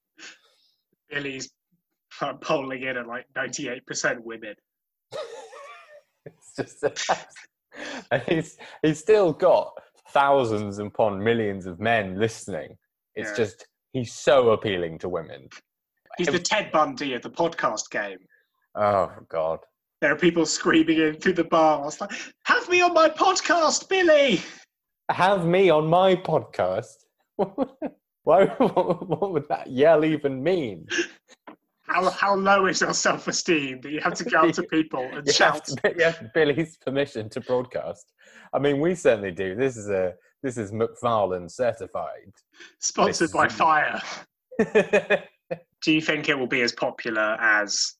Billy's 1.09 1.49
polling 2.41 2.83
in 2.83 2.97
at 2.97 3.07
like 3.07 3.25
98% 3.35 4.19
women. 4.23 4.55
it's 6.25 6.55
just 6.55 6.83
and 8.11 8.21
he's 8.27 8.57
he's 8.81 8.99
still 8.99 9.33
got 9.33 9.73
thousands 10.09 10.79
upon 10.79 11.23
millions 11.23 11.65
of 11.65 11.79
men 11.79 12.19
listening. 12.19 12.77
It's 13.15 13.29
Yeah. 13.31 13.35
just 13.35 13.67
he's 13.93 14.13
so 14.13 14.49
appealing 14.51 14.99
to 14.99 15.09
women. 15.09 15.49
He's 16.17 16.27
the 16.27 16.39
Ted 16.39 16.71
Bundy 16.71 17.13
of 17.13 17.21
the 17.21 17.29
podcast 17.29 17.89
game. 17.91 18.19
Oh 18.75 19.11
God. 19.29 19.59
There 20.01 20.11
are 20.11 20.17
people 20.17 20.45
screaming 20.45 20.99
in 20.99 21.15
through 21.15 21.33
the 21.33 21.43
bars 21.43 21.99
like, 21.99 22.11
"Have 22.45 22.69
me 22.69 22.81
on 22.81 22.93
my 22.93 23.09
podcast, 23.09 23.89
Billy!" 23.89 24.41
Have 25.09 25.45
me 25.45 25.69
on 25.69 25.87
my 25.87 26.15
podcast. 26.15 26.95
Why 28.23 28.45
what, 28.57 29.31
would 29.31 29.47
that 29.49 29.67
yell 29.71 30.05
even 30.05 30.41
mean? 30.43 30.85
How 31.81 32.09
how 32.11 32.35
low 32.35 32.67
is 32.67 32.81
your 32.81 32.93
self 32.93 33.27
esteem 33.27 33.81
that 33.81 33.91
you 33.91 33.99
have 34.01 34.13
to 34.15 34.23
go 34.23 34.41
up 34.41 34.53
to 34.53 34.63
people 34.63 35.09
and 35.13 35.27
shout? 35.33 35.65
to, 35.65 36.31
Billy's 36.33 36.77
permission 36.77 37.29
to 37.29 37.41
broadcast. 37.41 38.13
I 38.53 38.59
mean, 38.59 38.79
we 38.79 38.93
certainly 38.95 39.31
do. 39.31 39.55
This 39.55 39.75
is 39.77 39.89
a 39.89 40.13
this 40.43 40.57
is 40.57 40.71
McFarland 40.71 41.51
certified. 41.51 42.31
Sponsored 42.79 43.27
this 43.27 43.33
by 43.33 43.47
Fyre. 43.47 44.01
Do 45.81 45.91
you 45.93 46.01
think 46.01 46.29
it 46.29 46.37
will 46.37 46.47
be 46.47 46.61
as 46.61 46.71
popular 46.73 47.37
as 47.39 47.95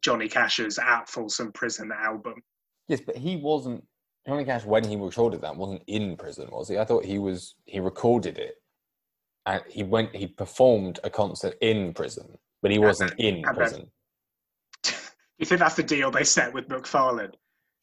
Johnny 0.00 0.28
Cash's 0.28 0.78
At 0.78 1.08
Folsom 1.08 1.52
Prison 1.52 1.90
album? 1.92 2.34
Yes, 2.88 3.00
but 3.04 3.16
he 3.16 3.36
wasn't. 3.36 3.84
Johnny 4.26 4.44
Cash, 4.44 4.64
when 4.64 4.84
he 4.84 4.96
recorded 4.96 5.40
that, 5.42 5.56
wasn't 5.56 5.82
in 5.86 6.16
prison, 6.16 6.48
was 6.50 6.68
he? 6.68 6.78
I 6.78 6.84
thought 6.84 7.04
he 7.04 7.18
was. 7.18 7.54
He 7.66 7.80
recorded 7.80 8.38
it, 8.38 8.54
and 9.46 9.62
he 9.68 9.82
went. 9.82 10.14
He 10.14 10.26
performed 10.26 11.00
a 11.04 11.10
concert 11.10 11.54
in 11.60 11.92
prison, 11.94 12.36
but 12.62 12.70
he 12.70 12.78
wasn't 12.78 13.14
in 13.18 13.42
then- 13.42 13.54
prison. 13.54 13.90
You 15.38 15.46
think 15.46 15.60
that's 15.60 15.74
the 15.74 15.82
deal 15.82 16.10
they 16.10 16.24
set 16.24 16.52
with 16.52 16.68
McFarland? 16.68 17.32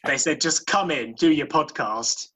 They 0.05 0.19
said, 0.19 0.39
just 0.39 0.67
come 0.67 0.91
in, 0.91 1.13
do 1.15 1.31
your 1.31 1.47
podcast, 1.47 2.27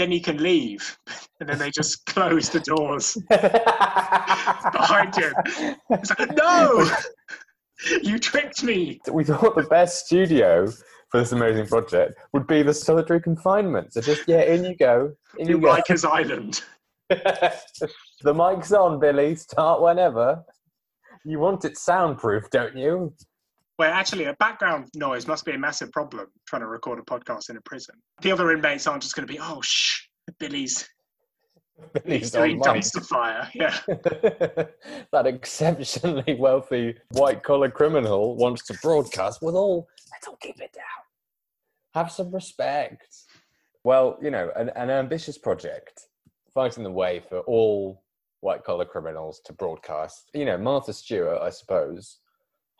then 0.00 0.10
you 0.10 0.20
can 0.20 0.42
leave. 0.42 0.98
And 1.38 1.48
then 1.48 1.58
they 1.58 1.70
just 1.70 2.04
close 2.06 2.48
the 2.48 2.60
doors 2.60 3.16
behind 3.28 5.14
you. 5.16 5.32
It's 5.90 6.10
like, 6.18 6.36
no! 6.36 6.90
You 8.02 8.18
tricked 8.18 8.62
me! 8.62 9.00
we 9.10 9.24
thought 9.24 9.56
the 9.56 9.62
best 9.62 10.04
studio 10.04 10.70
for 11.08 11.18
this 11.18 11.32
amazing 11.32 11.66
project 11.66 12.12
would 12.34 12.46
be 12.46 12.62
the 12.62 12.74
solitary 12.74 13.22
confinement. 13.22 13.94
So 13.94 14.02
just 14.02 14.24
yeah, 14.28 14.42
in 14.42 14.64
you 14.64 14.76
go. 14.76 15.14
In 15.38 15.48
you 15.48 15.58
go. 15.58 15.74
Rikers 15.74 16.06
Island. 16.06 16.60
the 17.08 18.34
mic's 18.34 18.70
on, 18.72 19.00
Billy. 19.00 19.34
Start 19.34 19.80
whenever. 19.80 20.44
You 21.24 21.38
want 21.38 21.64
it 21.64 21.78
soundproof, 21.78 22.50
don't 22.50 22.76
you? 22.76 23.14
Where 23.80 23.90
actually 23.90 24.24
a 24.24 24.34
background 24.34 24.88
noise 24.94 25.26
must 25.26 25.46
be 25.46 25.52
a 25.52 25.58
massive 25.58 25.90
problem 25.90 26.26
trying 26.46 26.60
to 26.60 26.66
record 26.66 26.98
a 26.98 27.02
podcast 27.02 27.48
in 27.48 27.56
a 27.56 27.62
prison. 27.62 27.94
The 28.20 28.30
other 28.30 28.52
inmates 28.52 28.86
aren't 28.86 29.02
just 29.02 29.16
going 29.16 29.26
to 29.26 29.32
be, 29.32 29.40
oh, 29.40 29.62
shh, 29.62 30.02
Billy's, 30.38 30.86
Billy's 32.04 32.30
doing 32.30 32.60
dumpster 32.60 33.02
fire. 33.02 33.48
Yeah. 33.54 33.74
that 33.86 35.26
exceptionally 35.26 36.34
wealthy 36.38 36.94
white 37.12 37.42
collar 37.42 37.70
criminal 37.70 38.36
wants 38.36 38.66
to 38.66 38.74
broadcast 38.82 39.40
with 39.40 39.54
all. 39.54 39.88
Let's 40.12 40.28
all 40.28 40.36
keep 40.36 40.60
it 40.60 40.74
down. 40.74 40.84
Have 41.94 42.12
some 42.12 42.30
respect. 42.34 43.16
Well, 43.82 44.18
you 44.20 44.30
know, 44.30 44.50
an, 44.56 44.68
an 44.76 44.90
ambitious 44.90 45.38
project 45.38 46.02
fighting 46.52 46.84
the 46.84 46.90
way 46.90 47.20
for 47.26 47.38
all 47.38 48.02
white 48.40 48.62
collar 48.62 48.84
criminals 48.84 49.40
to 49.46 49.54
broadcast. 49.54 50.28
You 50.34 50.44
know, 50.44 50.58
Martha 50.58 50.92
Stewart, 50.92 51.40
I 51.40 51.48
suppose, 51.48 52.18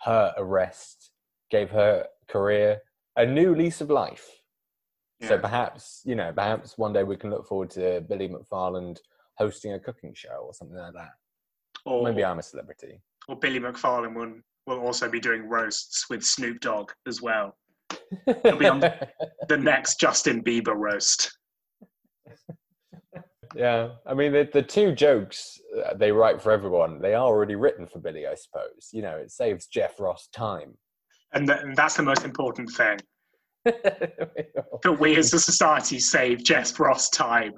her 0.03 0.33
arrest 0.37 1.11
gave 1.51 1.71
her 1.71 2.07
career 2.29 2.79
a 3.17 3.27
new 3.27 3.55
lease 3.55 3.81
of 3.81 3.91
life. 3.91 4.29
So 5.23 5.37
perhaps, 5.39 6.01
you 6.07 6.15
know, 6.15 6.33
perhaps 6.33 6.79
one 6.79 6.95
day 6.95 7.03
we 7.05 7.15
can 7.15 7.29
look 7.29 7.47
forward 7.47 7.69
to 7.73 8.01
Billy 8.09 8.27
McFarland 8.27 8.97
hosting 9.37 9.75
a 9.75 9.79
cooking 9.79 10.15
show 10.15 10.45
or 10.47 10.55
something 10.55 10.79
like 10.79 10.95
that. 10.95 11.11
Or, 11.85 12.03
Maybe 12.05 12.25
I'm 12.25 12.39
a 12.39 12.43
celebrity. 12.43 13.03
or 13.29 13.37
Billy 13.37 13.61
McFarland 13.61 14.15
will, 14.15 14.33
will 14.67 14.81
also 14.81 15.11
be 15.11 15.21
doing 15.21 15.47
roasts 15.47 16.07
with 16.09 16.23
Snoop 16.23 16.61
Dogg 16.61 16.91
as 17.07 17.21
well. 17.21 17.55
He'll 18.45 18.57
be 18.57 18.67
on- 18.67 18.81
The 18.81 19.59
next 19.59 20.01
Justin 20.01 20.43
Bieber 20.43 20.75
roast. 20.75 21.31
yeah, 23.55 23.91
I 24.07 24.15
mean, 24.15 24.33
the, 24.33 24.49
the 24.53 24.63
two 24.63 24.93
jokes 24.93 25.61
uh, 25.85 25.95
they 25.95 26.13
write 26.13 26.41
for 26.41 26.53
everyone, 26.53 27.01
they 27.01 27.15
are 27.15 27.27
already 27.27 27.57
written 27.57 27.87
for 27.87 27.99
Billy, 27.99 28.27
I 28.27 28.35
suppose. 28.35 28.91
You 28.93 29.03
know, 29.03 29.17
it 29.17 29.31
saves 29.31 29.67
Jeff 29.67 29.99
Ross 29.99 30.29
time. 30.29 30.75
And, 31.33 31.47
th- 31.47 31.61
and 31.63 31.77
that's 31.77 31.97
the 31.97 32.03
most 32.03 32.25
important 32.25 32.71
thing. 32.71 32.99
That 34.83 34.99
we 34.99 35.15
as 35.17 35.35
a 35.35 35.39
society 35.39 35.99
save 35.99 36.43
Jeff 36.43 36.81
Ross 36.81 37.11
time 37.11 37.53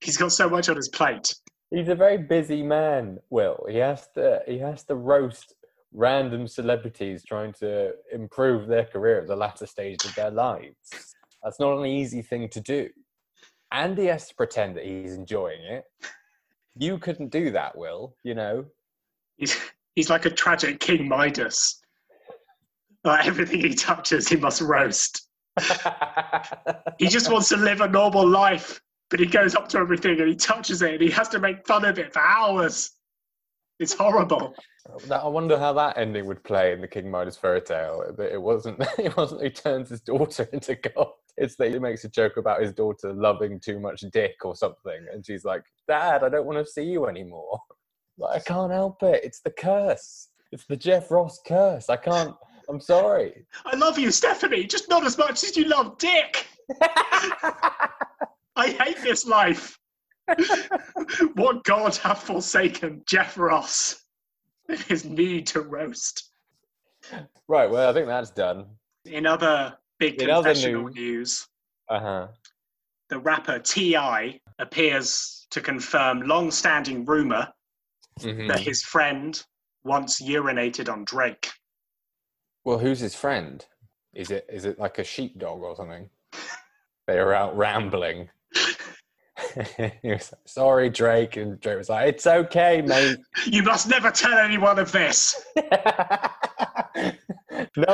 He's 0.00 0.16
got 0.16 0.32
so 0.32 0.48
much 0.48 0.68
on 0.68 0.76
his 0.76 0.88
plate. 0.88 1.34
He's 1.70 1.88
a 1.88 1.94
very 1.94 2.18
busy 2.18 2.62
man. 2.62 3.18
Will 3.30 3.66
he 3.68 3.78
has 3.78 4.08
to 4.14 4.40
he 4.46 4.58
has 4.58 4.84
to 4.84 4.94
roast 4.94 5.54
random 5.92 6.46
celebrities 6.46 7.24
trying 7.24 7.52
to 7.54 7.92
improve 8.12 8.68
their 8.68 8.84
career 8.84 9.20
at 9.20 9.26
the 9.26 9.36
latter 9.36 9.66
stage 9.66 10.04
of 10.04 10.14
their 10.14 10.30
lives. 10.30 11.14
That's 11.42 11.60
not 11.60 11.78
an 11.78 11.86
easy 11.86 12.22
thing 12.22 12.48
to 12.50 12.60
do. 12.60 12.88
And 13.72 13.98
he 13.98 14.06
has 14.06 14.28
to 14.28 14.34
pretend 14.34 14.76
that 14.76 14.84
he's 14.84 15.14
enjoying 15.14 15.60
it. 15.62 15.84
You 16.76 16.98
couldn't 16.98 17.30
do 17.30 17.50
that, 17.50 17.76
Will. 17.76 18.14
You 18.22 18.34
know. 18.34 18.66
He's 19.36 19.56
he's 19.94 20.10
like 20.10 20.24
a 20.26 20.30
tragic 20.30 20.80
King 20.80 21.08
Midas. 21.08 21.80
Like 23.04 23.26
everything 23.26 23.60
he 23.60 23.74
touches, 23.74 24.28
he 24.28 24.36
must 24.36 24.60
roast. 24.60 25.28
He 26.98 27.08
just 27.08 27.30
wants 27.32 27.48
to 27.48 27.56
live 27.56 27.80
a 27.80 27.88
normal 27.88 28.26
life, 28.26 28.80
but 29.10 29.20
he 29.20 29.26
goes 29.26 29.54
up 29.54 29.68
to 29.70 29.78
everything 29.78 30.20
and 30.20 30.28
he 30.28 30.34
touches 30.34 30.82
it 30.82 30.94
and 30.94 31.02
he 31.02 31.10
has 31.10 31.28
to 31.30 31.38
make 31.38 31.66
fun 31.66 31.84
of 31.84 31.98
it 31.98 32.12
for 32.12 32.20
hours. 32.20 32.90
It's 33.78 33.92
horrible. 33.92 34.54
That- 35.06 35.22
I 35.22 35.28
wonder 35.28 35.58
how 35.58 35.72
that 35.74 35.98
ending 35.98 36.26
would 36.26 36.42
play 36.44 36.72
in 36.72 36.80
the 36.80 36.88
King 36.88 37.10
Midas 37.10 37.36
fairy 37.36 37.60
tale. 37.60 38.02
That 38.16 38.32
it 38.32 38.40
wasn't. 38.40 38.82
It 38.98 39.16
wasn't. 39.16 39.42
He 39.42 39.50
turns 39.50 39.90
his 39.90 40.00
daughter 40.00 40.48
into 40.52 40.74
God. 40.76 41.08
It's 41.36 41.56
that 41.56 41.70
he 41.72 41.78
makes 41.78 42.04
a 42.04 42.08
joke 42.08 42.36
about 42.36 42.60
his 42.62 42.72
daughter 42.72 43.12
loving 43.12 43.60
too 43.60 43.78
much 43.78 44.00
dick 44.12 44.36
or 44.44 44.56
something, 44.56 45.06
and 45.12 45.24
she's 45.24 45.44
like, 45.44 45.62
"Dad, 45.86 46.24
I 46.24 46.28
don't 46.28 46.46
want 46.46 46.58
to 46.64 46.70
see 46.72 46.84
you 46.84 47.06
anymore. 47.06 47.60
Like, 48.20 48.34
I 48.34 48.40
can't 48.40 48.72
help 48.72 49.00
it. 49.04 49.20
It's 49.22 49.38
the 49.42 49.52
curse. 49.52 50.30
It's 50.50 50.64
the 50.64 50.76
Jeff 50.76 51.08
Ross 51.12 51.38
curse. 51.46 51.88
I 51.88 51.94
can't. 51.96 52.34
I'm 52.68 52.80
sorry." 52.80 53.46
I 53.64 53.76
love 53.76 53.96
you, 53.96 54.10
Stephanie, 54.10 54.64
just 54.64 54.88
not 54.88 55.06
as 55.06 55.16
much 55.16 55.44
as 55.44 55.56
you 55.56 55.66
love 55.66 55.98
Dick. 55.98 56.48
I 56.82 57.90
hate 58.56 59.00
this 59.02 59.24
life. 59.24 59.78
what 61.34 61.62
God 61.62 61.94
hath 61.96 62.24
forsaken 62.24 63.02
Jeff 63.06 63.38
Ross 63.38 64.07
his 64.88 65.04
need 65.04 65.46
to 65.48 65.60
roast. 65.62 66.30
right. 67.48 67.70
Well, 67.70 67.88
I 67.88 67.92
think 67.92 68.06
that's 68.06 68.30
done. 68.30 68.66
In 69.04 69.26
other 69.26 69.76
big 69.98 70.20
In 70.20 70.30
other 70.30 70.50
confessional 70.50 70.84
news- 70.88 70.94
news, 70.94 71.46
Uh 71.88 72.00
huh. 72.00 72.26
the 73.08 73.18
rapper 73.18 73.58
T.I. 73.58 74.40
appears 74.58 75.46
to 75.50 75.60
confirm 75.60 76.22
long 76.22 76.50
standing 76.50 77.04
rumor 77.04 77.48
Mm-hmm. 78.20 78.48
that 78.48 78.58
his 78.58 78.82
friend 78.82 79.40
once 79.84 80.20
urinated 80.20 80.92
on 80.92 81.04
Drake. 81.04 81.52
Well, 82.64 82.76
who's 82.78 82.98
his 82.98 83.14
friend? 83.14 83.64
Is 84.12 84.32
it 84.32 84.44
is 84.52 84.64
it 84.64 84.76
like 84.80 84.98
a 84.98 85.04
sheepdog 85.04 85.60
or 85.62 85.76
something? 85.76 86.10
They 87.06 87.18
are 87.20 87.32
out 87.32 87.56
rambling. 87.56 88.28
he 90.02 90.10
was 90.10 90.32
like, 90.32 90.46
Sorry, 90.46 90.90
Drake, 90.90 91.36
and 91.36 91.60
Drake 91.60 91.78
was 91.78 91.88
like, 91.88 92.08
"It's 92.08 92.26
okay, 92.26 92.82
mate." 92.82 93.18
You 93.46 93.62
must 93.62 93.88
never 93.88 94.10
tell 94.10 94.36
anyone 94.38 94.78
of 94.78 94.90
this. 94.92 95.40
no 95.56 95.62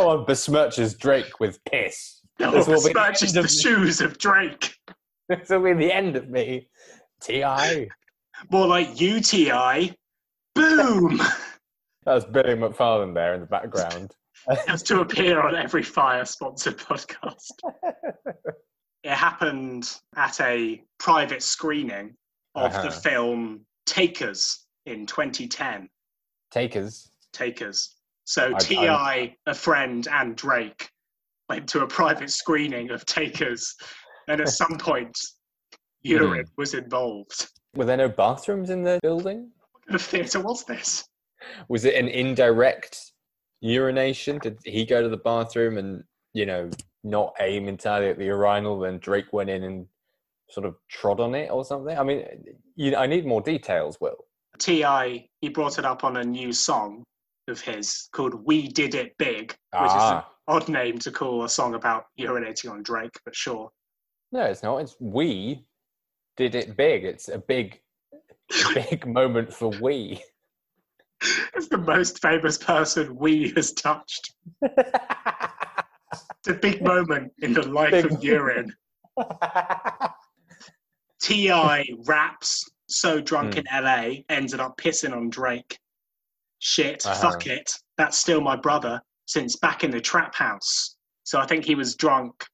one 0.07 0.25
besmirches 0.25 0.99
Drake 0.99 1.41
with 1.41 1.63
piss. 1.65 2.21
No 2.39 2.51
This 2.53 2.67
one 2.67 2.77
will 2.77 2.83
be 2.83 2.93
the 2.93 2.99
besmirches 2.99 3.33
the 3.35 3.49
shoes 3.49 4.01
of 4.01 4.19
Drake. 4.19 4.75
This 5.29 5.49
will 5.49 5.63
be 5.63 5.75
the 5.75 5.93
end 5.93 6.17
of 6.17 6.29
me. 6.29 6.69
Ti. 7.21 7.89
More 8.51 8.67
like 8.67 9.01
UTI. 9.01 9.95
Boom! 10.55 11.21
That's 12.05 12.25
Billy 12.27 12.55
McFarland 12.55 13.15
there 13.15 13.35
in 13.35 13.41
the 13.41 13.47
background. 13.47 14.13
has 14.67 14.83
to 14.85 15.01
appear 15.01 15.41
on 15.41 15.57
every 15.57 15.83
Fyre 15.83 16.25
sponsored 16.25 16.79
podcast. 16.79 17.53
It 19.05 19.13
happened 19.13 19.89
at 20.17 20.41
a 20.41 20.83
private 20.99 21.43
screening 21.43 22.17
of 22.55 22.73
Uh-huh. 22.73 22.83
the 22.85 22.91
film 22.91 23.65
Takers 23.87 24.67
in 24.87 25.07
2010. 25.07 25.89
Takers. 26.51 27.11
Takers. 27.33 27.97
So 28.25 28.55
I- 28.55 28.59
T.I., 28.59 29.37
a 29.47 29.55
friend, 29.55 30.09
and 30.11 30.35
Drake 30.37 30.89
went 31.51 31.69
to 31.71 31.83
a 31.83 31.87
private 31.87 32.31
screening 32.31 32.91
of 32.91 33.05
Takers, 33.05 33.75
and 34.29 34.41
at 34.41 34.49
some 34.49 34.79
point, 34.79 35.17
urine 36.03 36.47
was 36.57 36.73
involved. 36.73 37.49
Were 37.77 37.85
there 37.85 37.99
no 37.99 38.09
bathrooms 38.09 38.71
in 38.71 38.83
the 38.83 38.99
building? 39.03 39.51
What 39.73 39.87
kind 39.87 39.95
of 39.97 40.03
theatre 40.03 40.41
was 40.41 40.65
this? 40.65 41.05
Was 41.69 41.85
it 41.85 41.95
an 41.97 42.09
indirect 42.09 42.99
urination? 43.61 44.39
Did 44.39 44.59
he 44.65 44.87
go 44.87 45.03
to 45.03 45.09
the 45.11 45.19
bathroom 45.19 45.77
and, 45.77 46.05
you 46.33 46.47
know, 46.47 46.71
not 47.05 47.35
aim 47.41 47.69
entirely 47.69 48.09
at 48.09 48.19
the 48.19 48.25
urinal, 48.25 48.81
then 48.81 48.99
Drake 48.99 49.33
went 49.33 49.51
in 49.51 49.63
and 49.63 49.87
sort 50.51 50.67
of 50.67 50.75
trod 50.89 51.21
on 51.21 51.35
it 51.35 51.51
or 51.51 51.65
something? 51.65 51.97
I 51.97 52.03
mean, 52.03 52.25
you, 52.77 52.97
I 52.97 53.07
need 53.07 53.27
more 53.27 53.41
details, 53.41 53.99
Will. 54.01 54.17
T.I. 54.59 55.29
he 55.41 55.49
brought 55.49 55.79
it 55.79 55.85
up 55.85 56.05
on 56.05 56.17
a 56.17 56.25
new 56.25 56.53
song 56.53 57.03
of 57.49 57.61
his 57.61 58.09
called 58.13 58.35
"We 58.47 58.69
Did 58.69 58.95
It 58.95 59.17
Big," 59.19 59.51
which 59.51 59.57
Ah. 59.73 59.97
is 59.97 60.13
an 60.13 60.23
odd 60.49 60.69
name 60.69 60.99
to 60.99 61.11
call 61.11 61.45
a 61.45 61.49
song 61.49 61.75
about 61.75 62.07
urinating 62.19 62.71
on 62.71 62.83
Drake, 62.83 63.19
but 63.25 63.35
sure. 63.35 63.71
No, 64.33 64.43
it's 64.45 64.63
not. 64.63 64.79
It's 64.79 64.97
we 65.01 65.65
did 66.37 66.55
it 66.55 66.77
big. 66.77 67.05
It's 67.05 67.29
a 67.29 67.39
big, 67.39 67.81
big 68.75 69.07
moment 69.07 69.53
for 69.53 69.69
we. 69.81 70.23
It's 71.55 71.69
the 71.69 71.79
most 71.79 72.21
famous 72.21 72.59
person 72.59 73.17
we 73.17 73.49
has 73.57 73.73
touched. 73.73 74.35
It's 76.41 76.49
a 76.49 76.55
big 76.55 76.83
moment 76.83 77.33
in 77.43 77.53
the 77.53 77.63
life 77.63 77.91
Big- 77.91 78.13
of 78.13 78.23
urine. 78.25 78.73
T.I. 81.21 81.87
raps 82.07 82.69
so 82.89 83.21
drunk 83.21 83.55
Hmm. 83.55 83.61
in 83.61 83.65
LA 83.73 84.25
ended 84.29 84.61
up 84.61 84.77
pissing 84.77 85.13
on 85.17 85.31
Drake. 85.31 85.79
Shit, 86.59 87.05
Uh-huh. 87.07 87.31
fuck 87.31 87.47
it. 87.47 87.73
That's 87.97 88.19
still 88.19 88.41
my 88.41 88.57
brother 88.57 89.01
since 89.27 89.57
back 89.57 89.85
in 89.85 89.91
the 89.91 90.01
trap 90.01 90.35
house. 90.35 90.97
So 91.23 91.39
I 91.41 91.47
think 91.47 91.65
he 91.65 91.75
was 91.75 91.97
drunk 91.97 92.45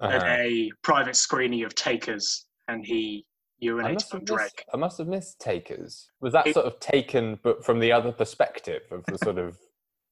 at 0.00 0.14
Uh-huh. 0.16 0.26
a 0.26 0.70
private 0.82 1.14
screening 1.16 1.62
of 1.62 1.74
Takers 1.76 2.46
and 2.66 2.84
he 2.84 3.24
urinated 3.62 4.12
on 4.14 4.24
Drake. 4.24 4.40
missed, 4.40 4.64
I 4.74 4.76
must 4.76 4.98
have 4.98 5.06
missed 5.06 5.38
takers. 5.38 6.10
Was 6.20 6.32
that 6.32 6.48
It- 6.48 6.54
sort 6.54 6.66
of 6.66 6.80
taken, 6.80 7.38
but 7.44 7.64
from 7.64 7.78
the 7.78 7.92
other 7.92 8.10
perspective 8.10 8.82
of 8.90 9.04
the 9.06 9.18
sort 9.18 9.38
of 9.38 9.56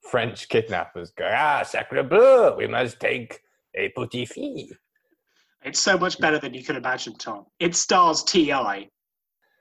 French 0.09 0.49
kidnappers 0.49 1.11
go, 1.13 1.31
ah, 1.33 1.63
sacre 1.63 2.03
bleu, 2.03 2.57
we 2.57 2.67
must 2.67 3.01
take 3.01 3.41
a 3.75 3.89
petit 3.91 4.27
fille. 4.27 4.69
It's 5.63 5.81
so 5.81 5.99
much 5.99 6.19
better 6.19 6.39
than 6.39 6.55
you 6.55 6.65
could 6.65 6.77
imagine, 6.77 7.15
Tom. 7.17 7.45
It 7.59 7.77
stars 7.77 8.23
T.I. 8.25 8.89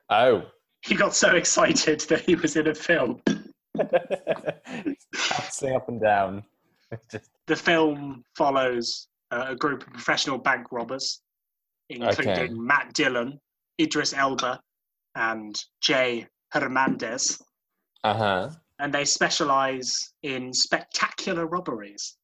Oh. 0.09 0.43
He 0.81 0.95
got 0.95 1.13
so 1.13 1.35
excited 1.35 1.99
that 2.01 2.21
he 2.21 2.35
was 2.35 2.55
in 2.55 2.67
a 2.67 2.75
film. 2.75 3.21
Bouncing 3.75 5.75
up 5.75 5.89
and 5.89 6.01
down. 6.01 6.43
Just, 7.11 7.29
The 7.47 7.55
film 7.55 8.23
follows 8.35 9.07
uh, 9.31 9.45
a 9.49 9.55
group 9.55 9.85
of 9.85 9.93
professional 9.93 10.37
bank 10.37 10.67
robbers, 10.71 11.21
including 11.89 12.29
Okay. 12.31 12.49
Matt 12.53 12.93
Dillon, 12.93 13.39
Idris 13.79 14.13
Elba, 14.13 14.59
and 15.15 15.55
Jay 15.81 16.25
Hernandez. 16.51 17.41
uh 18.03 18.13
huh. 18.13 18.49
And 18.79 18.93
they 18.93 19.05
specialize 19.05 20.13
in 20.23 20.53
spectacular 20.53 21.45
robberies. 21.47 22.17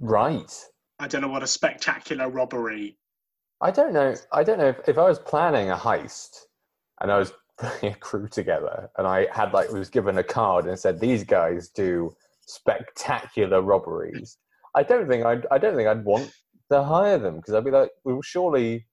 Right. 0.00 0.52
I 0.98 1.06
don't 1.08 1.22
know 1.22 1.28
what 1.28 1.42
a 1.42 1.46
spectacular 1.46 2.28
robbery. 2.28 2.98
I 3.60 3.70
don't 3.70 3.92
know. 3.92 4.14
I 4.32 4.42
don't 4.42 4.58
know 4.58 4.68
if, 4.68 4.88
if 4.88 4.98
I 4.98 5.08
was 5.08 5.18
planning 5.18 5.70
a 5.70 5.76
heist 5.76 6.36
and 7.00 7.12
I 7.12 7.18
was 7.18 7.32
putting 7.58 7.92
a 7.92 7.96
crew 7.96 8.26
together 8.28 8.90
and 8.96 9.06
I 9.06 9.26
had 9.32 9.52
like 9.52 9.70
was 9.70 9.90
given 9.90 10.18
a 10.18 10.22
card 10.24 10.66
and 10.66 10.78
said 10.78 10.98
these 10.98 11.24
guys 11.24 11.68
do 11.68 12.14
spectacular 12.46 13.62
robberies. 13.62 14.38
I 14.74 14.82
don't 14.82 15.08
think 15.08 15.24
I'd 15.24 15.46
I 15.50 15.58
don't 15.58 15.76
think 15.76 15.88
I'd 15.88 16.04
want 16.04 16.32
to 16.70 16.82
hire 16.82 17.18
them 17.18 17.36
because 17.36 17.54
I'd 17.54 17.64
be 17.64 17.70
like, 17.70 17.90
well, 18.04 18.22
surely, 18.22 18.86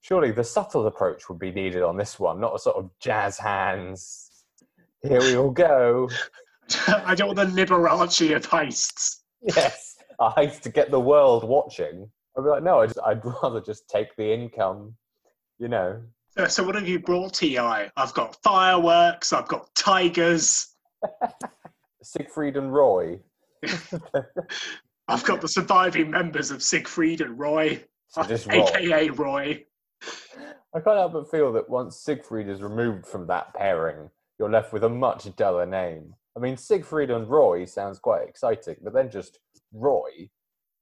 surely 0.00 0.32
the 0.32 0.44
subtle 0.44 0.86
approach 0.86 1.28
would 1.28 1.38
be 1.38 1.52
needed 1.52 1.82
on 1.82 1.96
this 1.96 2.18
one, 2.18 2.40
not 2.40 2.54
a 2.54 2.58
sort 2.58 2.76
of 2.76 2.90
jazz 3.00 3.38
hands. 3.38 4.30
Here 5.02 5.20
we 5.20 5.36
all 5.36 5.50
go. 5.50 6.08
I 6.88 7.14
don't 7.14 7.34
want 7.34 7.54
the 7.54 7.64
Liberace 7.64 8.34
of 8.34 8.48
heists. 8.48 9.18
Yes, 9.42 9.96
a 10.20 10.30
heist 10.30 10.60
to 10.62 10.70
get 10.70 10.90
the 10.90 11.00
world 11.00 11.44
watching. 11.44 12.08
I'd 12.36 12.42
be 12.44 12.48
like, 12.48 12.62
no, 12.62 12.80
I 12.80 12.86
just, 12.86 12.98
I'd 13.04 13.22
rather 13.42 13.60
just 13.60 13.88
take 13.88 14.14
the 14.16 14.32
income. 14.32 14.94
You 15.58 15.68
know, 15.68 16.02
So, 16.36 16.46
so 16.48 16.64
what 16.64 16.74
have 16.74 16.88
you 16.88 16.98
brought, 16.98 17.34
T.I.? 17.34 17.90
I've 17.96 18.14
got 18.14 18.36
fireworks, 18.42 19.32
I've 19.32 19.46
got 19.46 19.72
tigers, 19.76 20.74
Siegfried 22.02 22.56
and 22.56 22.72
Roy. 22.72 23.20
I've 25.08 25.24
got 25.24 25.40
the 25.40 25.48
surviving 25.48 26.10
members 26.10 26.50
of 26.50 26.62
Siegfried 26.62 27.20
and 27.20 27.38
Roy, 27.38 27.84
So 28.08 28.22
uh, 28.22 28.26
just 28.26 28.46
Roy. 28.46 28.64
aka 28.64 29.10
Roy. 29.10 29.64
I 30.74 30.80
can't 30.80 30.96
help 30.96 31.12
but 31.12 31.30
feel 31.30 31.52
that 31.52 31.68
once 31.68 31.98
Siegfried 31.98 32.48
is 32.48 32.62
removed 32.62 33.06
from 33.06 33.26
that 33.28 33.52
pairing, 33.54 34.10
you're 34.38 34.50
left 34.50 34.72
with 34.72 34.84
a 34.84 34.88
much 34.88 35.34
duller 35.36 35.66
name. 35.66 36.14
I 36.36 36.40
mean, 36.40 36.56
Siegfried 36.56 37.10
and 37.10 37.28
Roy 37.28 37.64
sounds 37.64 37.98
quite 37.98 38.26
exciting, 38.26 38.76
but 38.82 38.94
then 38.94 39.10
just 39.10 39.38
Roy, 39.72 40.30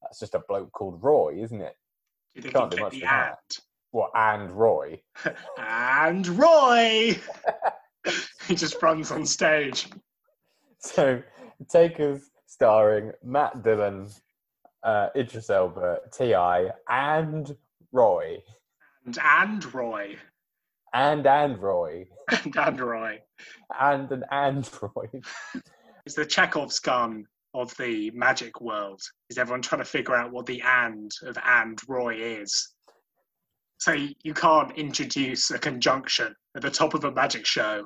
that's 0.03 0.21
just 0.21 0.35
a 0.35 0.43
bloke 0.49 0.73
called 0.73 1.03
Roy, 1.03 1.43
isn't 1.43 1.61
it? 1.61 1.75
You 2.35 2.43
think 2.43 2.55
Can't 2.55 2.71
do 2.71 2.83
much 2.83 2.93
with 2.95 3.03
that. 3.03 3.39
What 3.91 4.11
and 4.15 4.51
Roy? 4.53 5.01
and 5.59 6.27
Roy. 6.29 7.19
he 8.47 8.55
just 8.55 8.81
runs 8.83 9.11
on 9.11 9.27
stage. 9.27 9.89
So 10.79 11.23
Takers 11.69 12.31
starring 12.47 13.13
Matt 13.25 13.63
Dillon, 13.63 14.09
uh, 14.85 15.09
Idris 15.17 15.51
Elba, 15.51 15.99
T.I., 16.13 16.71
and 16.89 17.57
Roy, 17.93 18.39
And 19.05 19.19
and 19.23 19.75
Roy. 19.75 20.17
And 20.93 21.27
Android, 21.27 22.07
And 22.45 22.57
and 22.57 22.81
Roy. 22.81 23.19
and 23.79 24.11
an 24.13 24.25
android. 24.31 25.25
It's 26.07 26.15
the 26.15 26.25
Chekhov's 26.25 26.79
gun 26.81 27.27
of 27.53 27.77
the 27.77 28.11
magic 28.13 28.61
world. 28.63 29.03
Is 29.29 29.37
everyone 29.37 29.61
trying 29.61 29.83
to 29.83 29.85
figure 29.85 30.15
out 30.17 30.33
what 30.33 30.47
the 30.47 30.63
and 30.63 31.11
of 31.25 31.37
and 31.45 31.79
Roy 31.87 32.15
is? 32.17 32.75
So 33.79 33.93
you 34.25 34.33
can't 34.35 34.77
introduce 34.79 35.51
a 35.51 35.59
conjunction 35.59 36.35
at 36.57 36.63
the 36.63 36.71
top 36.71 36.95
of 36.95 37.05
a 37.05 37.13
magic 37.13 37.45
show 37.47 37.85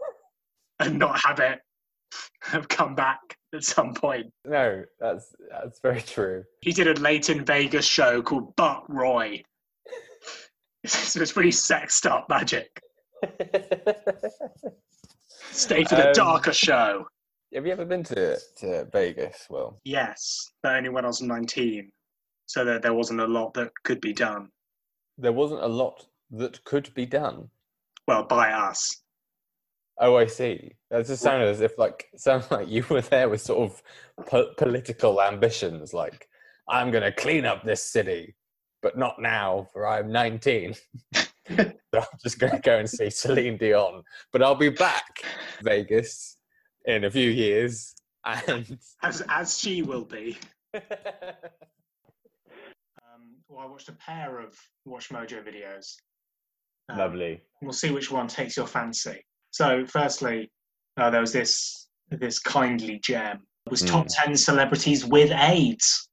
and 0.78 0.96
not 0.98 1.20
have 1.24 1.40
it 1.40 1.58
have 2.42 2.68
come 2.68 2.94
back 2.94 3.18
at 3.52 3.64
some 3.64 3.94
point. 3.94 4.26
No, 4.44 4.84
that's 5.00 5.34
that's 5.50 5.80
very 5.80 6.00
true. 6.00 6.44
He 6.60 6.72
did 6.72 6.86
a 6.86 7.00
late 7.00 7.30
in 7.30 7.44
Vegas 7.44 7.84
show 7.84 8.22
called 8.22 8.54
But 8.56 8.84
Roy. 8.88 9.42
so 10.86 11.20
it's 11.20 11.32
pretty 11.32 11.50
sexed 11.50 12.06
up 12.06 12.28
magic. 12.28 12.80
Stay 15.50 15.84
for 15.84 15.94
the 15.96 16.08
Um, 16.08 16.12
darker 16.14 16.52
show. 16.52 17.06
Have 17.54 17.66
you 17.66 17.72
ever 17.72 17.84
been 17.84 18.02
to, 18.04 18.38
to 18.58 18.84
Vegas? 18.92 19.46
Well, 19.48 19.80
Yes, 19.84 20.50
but 20.62 20.74
only 20.76 20.88
when 20.88 21.04
I 21.04 21.08
was 21.08 21.22
19. 21.22 21.90
So 22.46 22.64
that 22.64 22.82
there 22.82 22.92
wasn't 22.94 23.20
a 23.20 23.26
lot 23.26 23.54
that 23.54 23.70
could 23.84 24.00
be 24.00 24.12
done. 24.12 24.50
there 25.16 25.32
wasn't 25.32 25.62
a 25.62 25.66
lot 25.68 26.04
that 26.32 26.62
could 26.64 26.92
be 26.94 27.06
done. 27.06 27.48
Well, 28.08 28.24
by 28.24 28.50
us. 28.52 29.02
Oh, 29.98 30.16
I 30.16 30.26
see. 30.26 30.72
That 30.90 31.06
just 31.06 31.22
sounded 31.22 31.46
as 31.48 31.60
if 31.60 31.78
like 31.78 32.06
sounded 32.16 32.50
like 32.50 32.68
you 32.68 32.84
were 32.90 33.00
there 33.00 33.28
with 33.28 33.40
sort 33.40 33.70
of 33.70 33.82
po- 34.26 34.52
political 34.58 35.22
ambitions, 35.22 35.94
like 35.94 36.28
I'm 36.68 36.90
going 36.90 37.04
to 37.04 37.12
clean 37.12 37.46
up 37.46 37.62
this 37.64 37.84
city, 37.84 38.34
but 38.82 38.98
not 38.98 39.20
now, 39.20 39.68
for 39.72 39.86
I'm 39.86 40.10
19. 40.10 40.74
so 41.48 41.72
I'm 41.94 42.18
just 42.22 42.38
going 42.38 42.52
to 42.52 42.60
go 42.60 42.78
and 42.78 42.88
see 42.88 43.10
Celine 43.10 43.56
Dion, 43.56 44.02
but 44.32 44.42
I'll 44.42 44.54
be 44.54 44.70
back 44.70 45.22
Vegas 45.62 46.36
in 46.86 47.04
a 47.04 47.10
few 47.10 47.30
years, 47.30 47.94
and 48.24 48.78
As, 49.02 49.22
as 49.28 49.58
she 49.58 49.82
will 49.82 50.04
be. 50.04 50.38
Um, 53.14 53.36
well, 53.48 53.60
I 53.60 53.70
watched 53.70 53.88
a 53.88 53.92
pair 53.92 54.40
of 54.40 54.58
Watch 54.84 55.10
Mojo 55.10 55.40
videos. 55.44 55.94
Um, 56.88 56.98
lovely. 56.98 57.40
We'll 57.62 57.72
see 57.72 57.92
which 57.92 58.10
one 58.10 58.26
takes 58.26 58.56
your 58.56 58.66
fancy. 58.66 59.24
So, 59.52 59.86
firstly, 59.86 60.50
uh, 60.96 61.10
there 61.10 61.20
was 61.20 61.32
this 61.32 61.88
this 62.10 62.40
kindly 62.40 63.00
gem. 63.04 63.46
It 63.66 63.70
was 63.70 63.82
top 63.82 64.06
ten 64.08 64.36
celebrities 64.36 65.04
with 65.04 65.30
AIDS. 65.30 66.08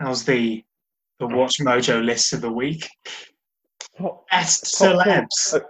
That 0.00 0.08
was 0.08 0.24
the 0.24 0.64
the 1.20 1.26
Watch 1.26 1.58
Mojo 1.60 2.02
list 2.02 2.32
of 2.32 2.40
the 2.40 2.50
week. 2.50 2.88
Best 4.30 4.78
Top 4.78 5.04
10. 5.04 5.28
celebs. 5.28 5.54
Uh, 5.54 5.60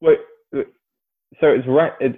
Wait, 0.00 0.18
wait, 0.52 0.66
so 1.40 1.48
it's 1.48 1.66
right. 1.66 1.92
It, 2.00 2.16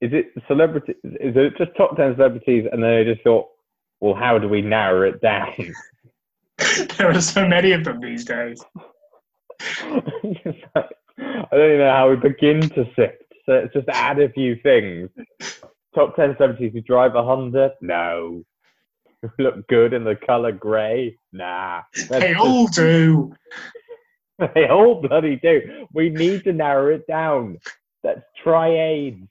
is 0.00 0.12
it 0.12 0.32
celebrity? 0.48 0.94
Is 1.04 1.36
it 1.36 1.56
just 1.58 1.70
top 1.76 1.96
ten 1.96 2.14
celebrities, 2.16 2.66
and 2.72 2.82
then 2.82 2.90
they 2.90 3.04
just 3.04 3.22
thought, 3.22 3.48
well, 4.00 4.14
how 4.14 4.38
do 4.38 4.48
we 4.48 4.62
narrow 4.62 5.08
it 5.08 5.20
down? 5.20 5.52
there 6.98 7.10
are 7.10 7.20
so 7.20 7.46
many 7.46 7.72
of 7.72 7.84
them 7.84 8.00
these 8.00 8.24
days. 8.24 8.62
I 9.82 10.88
don't 11.52 11.64
even 11.64 11.78
know 11.78 11.90
how 11.92 12.10
we 12.10 12.16
begin 12.16 12.60
to 12.70 12.84
sift. 12.96 13.22
So 13.46 13.52
let's 13.52 13.72
just 13.72 13.88
add 13.88 14.18
a 14.20 14.28
few 14.30 14.56
things. 14.62 15.10
Top 15.94 16.16
ten 16.16 16.34
celebrities 16.36 16.72
who 16.72 16.80
drive 16.80 17.14
a 17.14 17.22
Honda? 17.22 17.72
No. 17.80 18.42
Who 19.22 19.28
Look 19.38 19.68
good 19.68 19.92
in 19.92 20.04
the 20.04 20.16
color 20.16 20.52
grey? 20.52 21.16
Nah. 21.32 21.82
That's 21.94 22.08
They 22.08 22.34
all 22.34 22.66
do. 22.68 23.34
They 24.54 24.68
all 24.68 25.02
oh, 25.04 25.08
bloody 25.08 25.36
do. 25.36 25.86
We 25.92 26.08
need 26.08 26.44
to 26.44 26.52
narrow 26.52 26.94
it 26.94 27.06
down. 27.06 27.58
Let's 28.02 28.22
try 28.42 28.68
AIDS. 28.68 29.28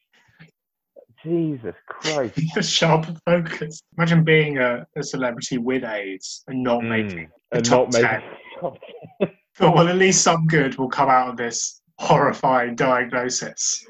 Jesus 1.24 1.76
Christ. 1.88 2.40
The 2.56 2.62
sharper 2.62 3.16
focus. 3.26 3.82
Imagine 3.98 4.24
being 4.24 4.58
a, 4.60 4.86
a 4.96 5.04
celebrity 5.04 5.58
with 5.58 5.84
AIDS 5.84 6.44
and 6.48 6.64
not 6.64 6.82
hmm. 6.82 6.90
making. 6.90 7.30
the 7.52 7.58
and 7.58 7.66
top 7.66 7.92
not 7.92 8.02
10. 8.02 8.22
making 8.62 9.36
But 9.60 9.76
well, 9.76 9.90
at 9.90 9.98
least 9.98 10.22
some 10.22 10.48
good 10.48 10.78
will 10.78 10.88
come 10.88 11.10
out 11.10 11.30
of 11.30 11.38
this 11.38 11.82
horrifying 11.98 12.76
diagnosis. 12.76 13.86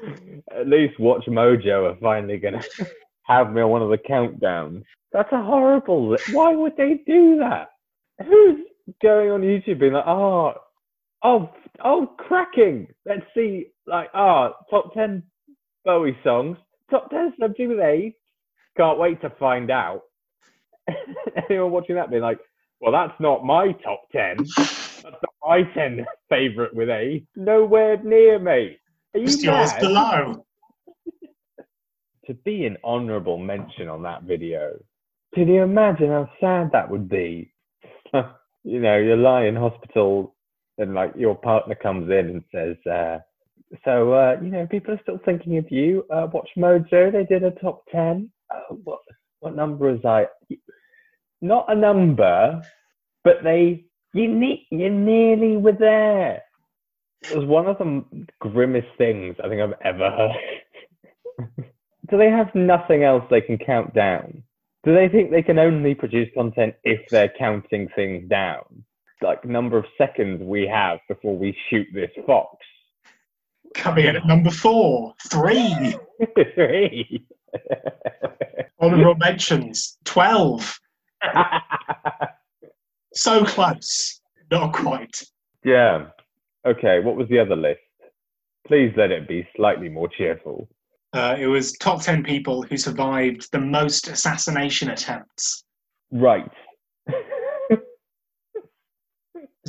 At 0.50 0.66
least 0.66 0.98
Watch 0.98 1.26
Mojo 1.26 1.92
are 1.92 1.96
finally 2.00 2.38
gonna 2.38 2.62
have 3.22 3.52
me 3.52 3.60
on 3.60 3.70
one 3.70 3.82
of 3.82 3.90
the 3.90 3.98
countdowns. 3.98 4.82
That's 5.12 5.30
a 5.30 5.40
horrible. 5.40 6.16
Why 6.32 6.54
would 6.54 6.76
they 6.76 7.02
do 7.06 7.38
that? 7.38 7.68
Who's 8.26 8.66
going 9.00 9.30
on 9.30 9.42
YouTube 9.42 9.78
being 9.78 9.92
like, 9.92 10.06
oh, 10.06 10.54
oh, 11.22 11.50
oh, 11.84 12.14
cracking. 12.18 12.88
Let's 13.06 13.26
see, 13.34 13.66
like, 13.86 14.08
ah, 14.14 14.52
top 14.70 14.94
ten 14.94 15.22
Bowie 15.84 16.16
songs, 16.22 16.56
top 16.90 17.10
ten 17.10 17.32
AIDS. 17.40 18.14
Can't 18.76 18.98
wait 18.98 19.20
to 19.22 19.30
find 19.38 19.70
out. 19.70 20.02
Anyone 21.50 21.72
watching 21.72 21.96
that 21.96 22.10
being 22.10 22.22
like, 22.22 22.38
well, 22.80 22.92
that's 22.92 23.18
not 23.20 23.44
my 23.44 23.72
top 23.84 24.02
ten. 24.12 24.36
That's 24.56 25.04
not 25.04 25.34
my 25.44 25.62
ten 25.74 26.06
favorite 26.28 26.74
with 26.74 26.88
AIDS. 26.88 27.26
Nowhere 27.36 28.02
near 28.02 28.38
me. 28.38 28.78
Are 29.14 29.20
you 29.20 29.26
yours 29.26 29.72
below. 29.80 30.46
to 32.26 32.34
be 32.34 32.64
an 32.64 32.76
honourable 32.84 33.38
mention 33.38 33.88
on 33.88 34.02
that 34.02 34.22
video. 34.22 34.72
Can 35.34 35.48
you 35.48 35.62
imagine 35.62 36.08
how 36.08 36.28
sad 36.40 36.70
that 36.72 36.90
would 36.90 37.08
be? 37.08 37.52
you 38.64 38.80
know, 38.80 38.98
you 38.98 39.16
lie 39.16 39.46
in 39.46 39.56
hospital 39.56 40.34
and 40.80 40.94
like 40.94 41.12
your 41.16 41.36
partner 41.36 41.74
comes 41.74 42.10
in 42.10 42.30
and 42.30 42.44
says, 42.52 42.76
uh, 42.92 43.18
so, 43.84 44.12
uh, 44.12 44.36
you 44.42 44.50
know, 44.50 44.66
people 44.66 44.94
are 44.94 45.00
still 45.02 45.20
thinking 45.24 45.56
of 45.58 45.70
you. 45.70 46.04
Uh, 46.12 46.26
Watch 46.32 46.48
Mojo, 46.58 47.12
they 47.12 47.24
did 47.24 47.44
a 47.44 47.52
top 47.52 47.84
10. 47.92 48.30
Uh, 48.52 48.74
what, 48.84 49.00
what 49.40 49.54
number 49.54 49.90
is 49.90 50.04
I? 50.04 50.26
Not 51.40 51.66
a 51.68 51.76
number, 51.76 52.62
but 53.22 53.36
they, 53.44 53.84
you, 54.12 54.28
ne- 54.28 54.66
you 54.70 54.90
nearly 54.90 55.56
were 55.56 55.76
there. 55.78 56.42
It 57.22 57.36
was 57.36 57.46
one 57.46 57.66
of 57.66 57.78
the 57.78 58.04
grimmest 58.40 58.88
things 58.98 59.36
I 59.42 59.48
think 59.48 59.60
I've 59.60 59.78
ever 59.84 60.10
heard. 60.10 61.54
Do 62.10 62.18
they 62.18 62.30
have 62.30 62.52
nothing 62.54 63.04
else 63.04 63.22
they 63.30 63.40
can 63.40 63.58
count 63.58 63.94
down? 63.94 64.42
Do 64.84 64.94
they 64.94 65.08
think 65.08 65.30
they 65.30 65.42
can 65.42 65.58
only 65.58 65.94
produce 65.94 66.28
content 66.34 66.74
if 66.82 67.00
they're 67.10 67.32
counting 67.38 67.88
things 67.94 68.28
down? 68.28 68.84
Like 69.22 69.44
number 69.44 69.76
of 69.78 69.84
seconds 69.98 70.40
we 70.42 70.66
have 70.66 70.98
before 71.08 71.36
we 71.36 71.56
shoot 71.68 71.86
this 71.92 72.10
fox. 72.26 72.56
Coming 73.74 74.06
in 74.06 74.16
at 74.16 74.26
number 74.26 74.50
four, 74.50 75.14
three. 75.30 75.94
Three. 76.54 77.24
Honorable 78.80 79.14
mentions, 79.16 79.98
12. 80.04 80.78
So 83.12 83.44
close. 83.44 84.20
Not 84.50 84.72
quite. 84.72 85.22
yeah. 85.64 86.06
Okay, 86.66 87.00
what 87.00 87.16
was 87.16 87.26
the 87.28 87.38
other 87.38 87.56
list? 87.56 87.80
Please 88.68 88.92
let 88.96 89.10
it 89.10 89.26
be 89.26 89.48
slightly 89.56 89.88
more 89.88 90.08
cheerful. 90.08 90.68
Uh, 91.12 91.34
it 91.38 91.46
was 91.46 91.72
top 91.78 92.02
10 92.02 92.22
people 92.22 92.62
who 92.62 92.76
survived 92.76 93.48
the 93.50 93.58
most 93.58 94.08
assassination 94.08 94.90
attempts. 94.90 95.64
Right. 96.12 96.50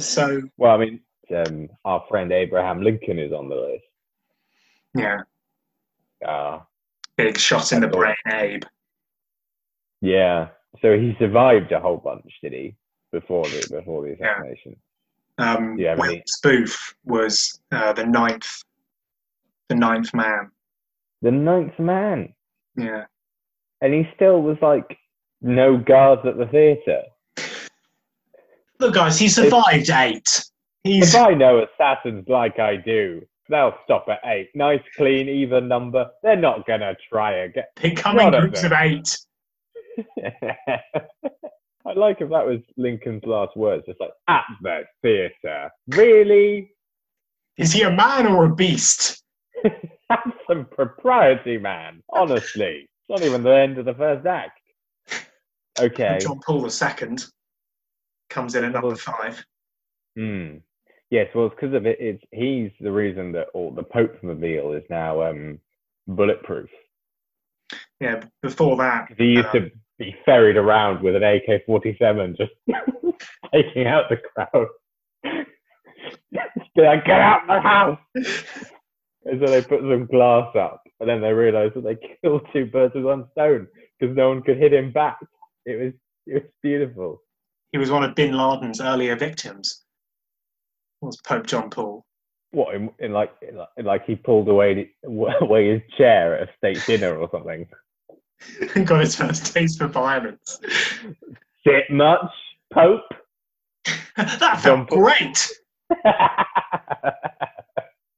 So, 0.02 0.42
well, 0.58 0.74
I 0.74 0.78
mean, 0.78 1.00
um, 1.36 1.70
our 1.86 2.04
friend 2.10 2.32
Abraham 2.32 2.82
Lincoln 2.82 3.20
is 3.20 3.32
on 3.32 3.50
the 3.50 3.56
list. 3.56 3.84
yeah, 4.96 5.22
Uh, 6.26 6.60
big 7.16 7.38
shot 7.38 7.72
in 7.72 7.82
the 7.82 7.88
brain, 7.88 8.16
Abe. 8.32 8.64
yeah. 10.02 10.50
So 10.82 10.98
he 10.98 11.16
survived 11.20 11.72
a 11.72 11.80
whole 11.80 11.98
bunch, 11.98 12.32
did 12.42 12.54
he? 12.54 12.76
Before 13.12 13.44
the 13.46 13.68
before 13.70 14.04
the 14.04 14.16
Yeah. 14.20 14.32
assassination. 14.38 14.76
Um, 15.38 15.78
Yeah, 15.78 15.94
I 15.98 16.08
mean- 16.08 16.24
Spoof 16.28 16.96
was 17.06 17.62
uh, 17.72 17.94
the 17.94 18.06
ninth, 18.06 18.64
the 19.70 19.76
ninth 19.76 20.14
man. 20.14 20.52
The 21.22 21.32
ninth 21.32 21.78
man. 21.80 22.34
Yeah. 22.76 23.06
And 23.82 23.94
he 23.94 24.10
still 24.16 24.42
was 24.42 24.58
like 24.62 24.98
no 25.42 25.78
guards 25.78 26.26
at 26.26 26.38
the 26.38 26.46
theatre. 26.48 27.04
Look, 28.82 28.96
guys, 28.96 29.20
he 29.20 29.30
survived 29.30 29.92
eight. 29.92 30.44
He's 30.84 31.14
If 31.14 31.22
I 31.22 31.36
know 31.36 31.64
assassins 31.64 32.26
like 32.28 32.58
I 32.58 32.78
do, 32.78 33.22
they'll 33.48 33.76
stop 33.84 34.08
at 34.10 34.20
eight. 34.26 34.50
Nice, 34.56 34.82
clean, 34.98 35.30
even 35.30 35.68
number. 35.68 36.10
They're 36.24 36.36
not 36.36 36.66
gonna 36.66 36.96
try 37.08 37.44
again. 37.44 37.66
they 37.76 37.92
come 37.92 38.18
in 38.18 38.32
None 38.32 38.34
of 38.34 38.42
groups 38.42 38.64
of 38.64 38.72
eight. 38.72 39.20
I'd 41.86 41.96
like 41.96 42.22
if 42.22 42.30
that 42.32 42.48
was 42.48 42.58
Lincoln's 42.76 43.24
last 43.24 43.56
words, 43.56 43.86
just 43.86 44.02
like 44.02 44.10
at 44.28 44.46
the 44.64 44.82
theatre. 45.04 45.70
Really? 45.90 46.72
Is 47.58 47.72
he 47.72 47.84
a 47.84 47.92
man 47.92 48.26
or 48.26 48.46
a 48.46 48.56
beast? 48.56 49.24
Some 50.48 50.66
propriety, 50.72 51.60
man. 51.60 52.02
Honestly, 52.10 52.90
it's 52.90 53.10
not 53.10 53.22
even 53.22 53.44
the 53.44 53.56
end 53.56 53.78
of 53.78 53.86
the 53.86 53.94
first 53.94 54.26
act. 54.26 54.60
Okay. 55.80 56.18
John 56.20 56.42
Paul 56.46 56.66
II 56.66 57.18
comes 58.32 58.56
in 58.56 58.64
at 58.64 58.72
number 58.72 58.96
five. 58.96 59.44
Hmm. 60.18 60.58
Yes, 61.10 61.28
well, 61.36 61.48
it's 61.48 61.56
because 61.56 61.76
of 61.76 61.86
it. 61.86 61.98
It's 62.00 62.24
he's 62.32 62.72
the 62.80 62.92
reason 62.92 63.34
that 63.34 63.48
all 63.54 63.72
the 63.72 63.84
Pope 63.84 64.16
Mobile 64.24 64.74
is 64.74 64.84
now 64.90 65.22
um, 65.22 65.60
bulletproof. 66.08 66.70
Yeah, 68.00 68.24
before 68.42 68.78
that, 68.78 69.10
he 69.18 69.26
used 69.26 69.48
um, 69.48 69.52
to 69.54 69.72
be 70.00 70.16
ferried 70.26 70.58
around 70.58 71.04
with 71.04 71.16
an 71.16 71.24
AK-47, 71.24 72.38
just 72.38 72.52
taking 73.54 73.88
out 73.88 74.10
the 74.10 74.18
crowd. 74.18 74.68
Like, 76.74 77.06
get 77.06 77.20
out 77.20 77.46
my 77.48 77.60
house! 77.60 78.00
And 79.26 79.40
so 79.40 79.52
they 79.52 79.62
put 79.62 79.82
some 79.82 80.08
glass 80.08 80.56
up, 80.56 80.82
and 81.00 81.08
then 81.08 81.22
they 81.22 81.32
realised 81.34 81.76
that 81.76 81.84
they 81.84 81.98
killed 82.24 82.48
two 82.54 82.66
birds 82.66 82.96
with 82.96 83.04
one 83.04 83.28
stone 83.34 83.68
because 84.00 84.16
no 84.16 84.30
one 84.30 84.42
could 84.42 84.58
hit 84.58 84.74
him 84.74 84.92
back. 84.92 85.20
It 85.66 85.80
was 85.80 85.94
it 86.28 86.34
was 86.34 86.52
beautiful. 86.64 87.22
He 87.72 87.78
was 87.78 87.92
one 87.92 88.04
of 88.04 88.16
Bin 88.16 88.38
Laden's 88.38 88.82
earlier 88.82 89.16
victims. 89.16 89.84
Was 91.02 91.18
Pope 91.22 91.48
John 91.48 91.70
Paul? 91.70 92.06
What 92.52 92.76
in, 92.76 92.90
in 93.00 93.14
like 93.14 93.32
in 93.48 93.56
like, 93.56 93.70
in 93.78 93.86
like 93.86 94.06
he 94.06 94.16
pulled 94.16 94.50
away 94.50 94.92
away 95.42 95.72
his 95.72 95.82
chair 95.98 96.38
at 96.38 96.50
a 96.50 96.52
state 96.58 96.84
dinner 96.86 97.16
or 97.18 97.30
something. 97.32 97.68
Got 98.86 99.02
his 99.02 99.16
first 99.16 99.54
taste 99.54 99.78
for 99.78 99.88
violence. 99.88 100.60
Sit 101.66 101.90
much, 101.90 102.32
Pope. 102.74 103.04
that 104.18 104.62
felt 104.62 104.90
great. 104.90 105.48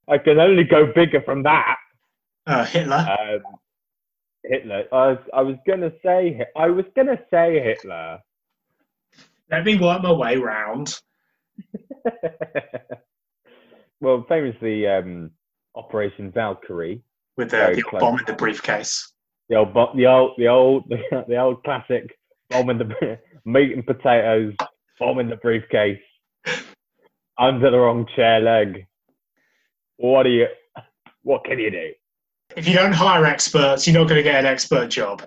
I 0.08 0.18
can 0.24 0.40
only 0.40 0.64
go 0.64 0.92
bigger 0.94 1.22
from 1.22 1.44
that. 1.44 1.78
Uh, 2.46 2.66
Hitler. 2.66 3.06
Um, 3.20 3.42
Hitler. 4.44 4.86
I 4.92 5.08
was, 5.08 5.18
I 5.34 5.42
was 5.42 5.56
gonna 5.66 5.92
say 6.04 6.46
I 6.56 6.68
was 6.68 6.86
gonna 6.96 7.20
say 7.32 7.62
Hitler. 7.62 8.20
Let 9.52 9.66
me 9.66 9.78
work 9.78 10.02
my 10.02 10.12
way 10.12 10.38
round. 10.38 11.00
well, 14.02 14.26
famously, 14.28 14.88
um, 14.88 15.32
Operation 15.76 16.32
Valkyrie, 16.32 17.02
with 17.38 17.52
the, 17.52 17.74
the 17.76 17.84
old 17.84 18.00
bomb 18.00 18.20
in 18.20 18.26
the 18.26 18.34
briefcase. 18.34 19.12
the 19.50 19.56
old, 19.58 19.74
bo- 19.74 19.94
the 19.96 20.06
old, 20.08 20.32
the 20.38 20.48
old, 20.48 20.84
the 21.28 21.38
old 21.38 21.64
classic 21.64 22.18
bomb 22.50 22.70
in 22.70 22.78
the 22.78 23.20
meat 23.46 23.74
and 23.74 23.86
potatoes, 23.86 24.54
bomb 25.00 25.20
in 25.20 25.30
the 25.30 25.38
briefcase, 25.38 26.00
under 27.40 27.72
the 27.72 27.78
wrong 27.78 28.06
chair 28.16 28.40
leg. 28.40 28.86
What 29.98 30.24
do 30.24 30.30
you? 30.30 30.48
What 31.24 31.46
can 31.46 31.60
you 31.60 31.72
do? 31.72 31.92
If 32.56 32.68
you 32.68 32.74
don't 32.74 32.94
hire 32.94 33.26
experts, 33.26 33.88
you're 33.88 33.98
not 33.98 34.08
going 34.08 34.20
to 34.20 34.24
get 34.24 34.40
an 34.40 34.46
expert 34.46 34.90
job. 34.90 35.26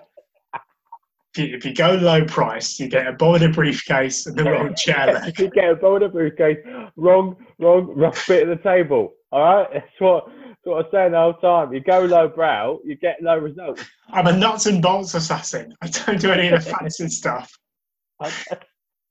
If 1.39 1.65
you, 1.65 1.73
go 1.73 1.91
low 1.93 2.25
price, 2.25 2.79
you 2.79 2.87
get 2.87 3.07
a 3.07 3.11
a 3.11 3.49
briefcase 3.49 4.25
and 4.25 4.35
the 4.37 4.43
wrong 4.51 4.73
chair 4.75 5.13
leg. 5.13 5.39
you 5.39 5.49
get 5.49 5.69
a 5.69 5.75
boulder 5.75 6.09
briefcase, 6.09 6.57
wrong, 6.95 7.35
wrong, 7.59 7.93
wrong 7.95 8.13
bit 8.27 8.47
of 8.47 8.57
the 8.57 8.63
table. 8.63 9.13
All 9.31 9.41
right, 9.41 9.67
that's 9.73 9.85
what, 9.99 10.27
that's 10.27 10.57
what 10.63 10.85
I 10.87 10.91
say 10.91 11.09
the 11.11 11.17
whole 11.17 11.33
time. 11.35 11.73
You 11.73 11.81
go 11.81 12.01
low 12.01 12.27
brow, 12.27 12.79
you 12.83 12.95
get 12.95 13.21
low 13.21 13.37
results. 13.37 13.83
I'm 14.09 14.27
a 14.27 14.35
nuts 14.35 14.65
and 14.65 14.81
bolts 14.81 15.13
assassin. 15.13 15.75
I 15.81 15.87
don't 15.87 16.19
do 16.19 16.31
any 16.31 16.47
of 16.49 16.63
the 16.63 16.69
fancy 16.69 17.07
stuff. 17.09 17.51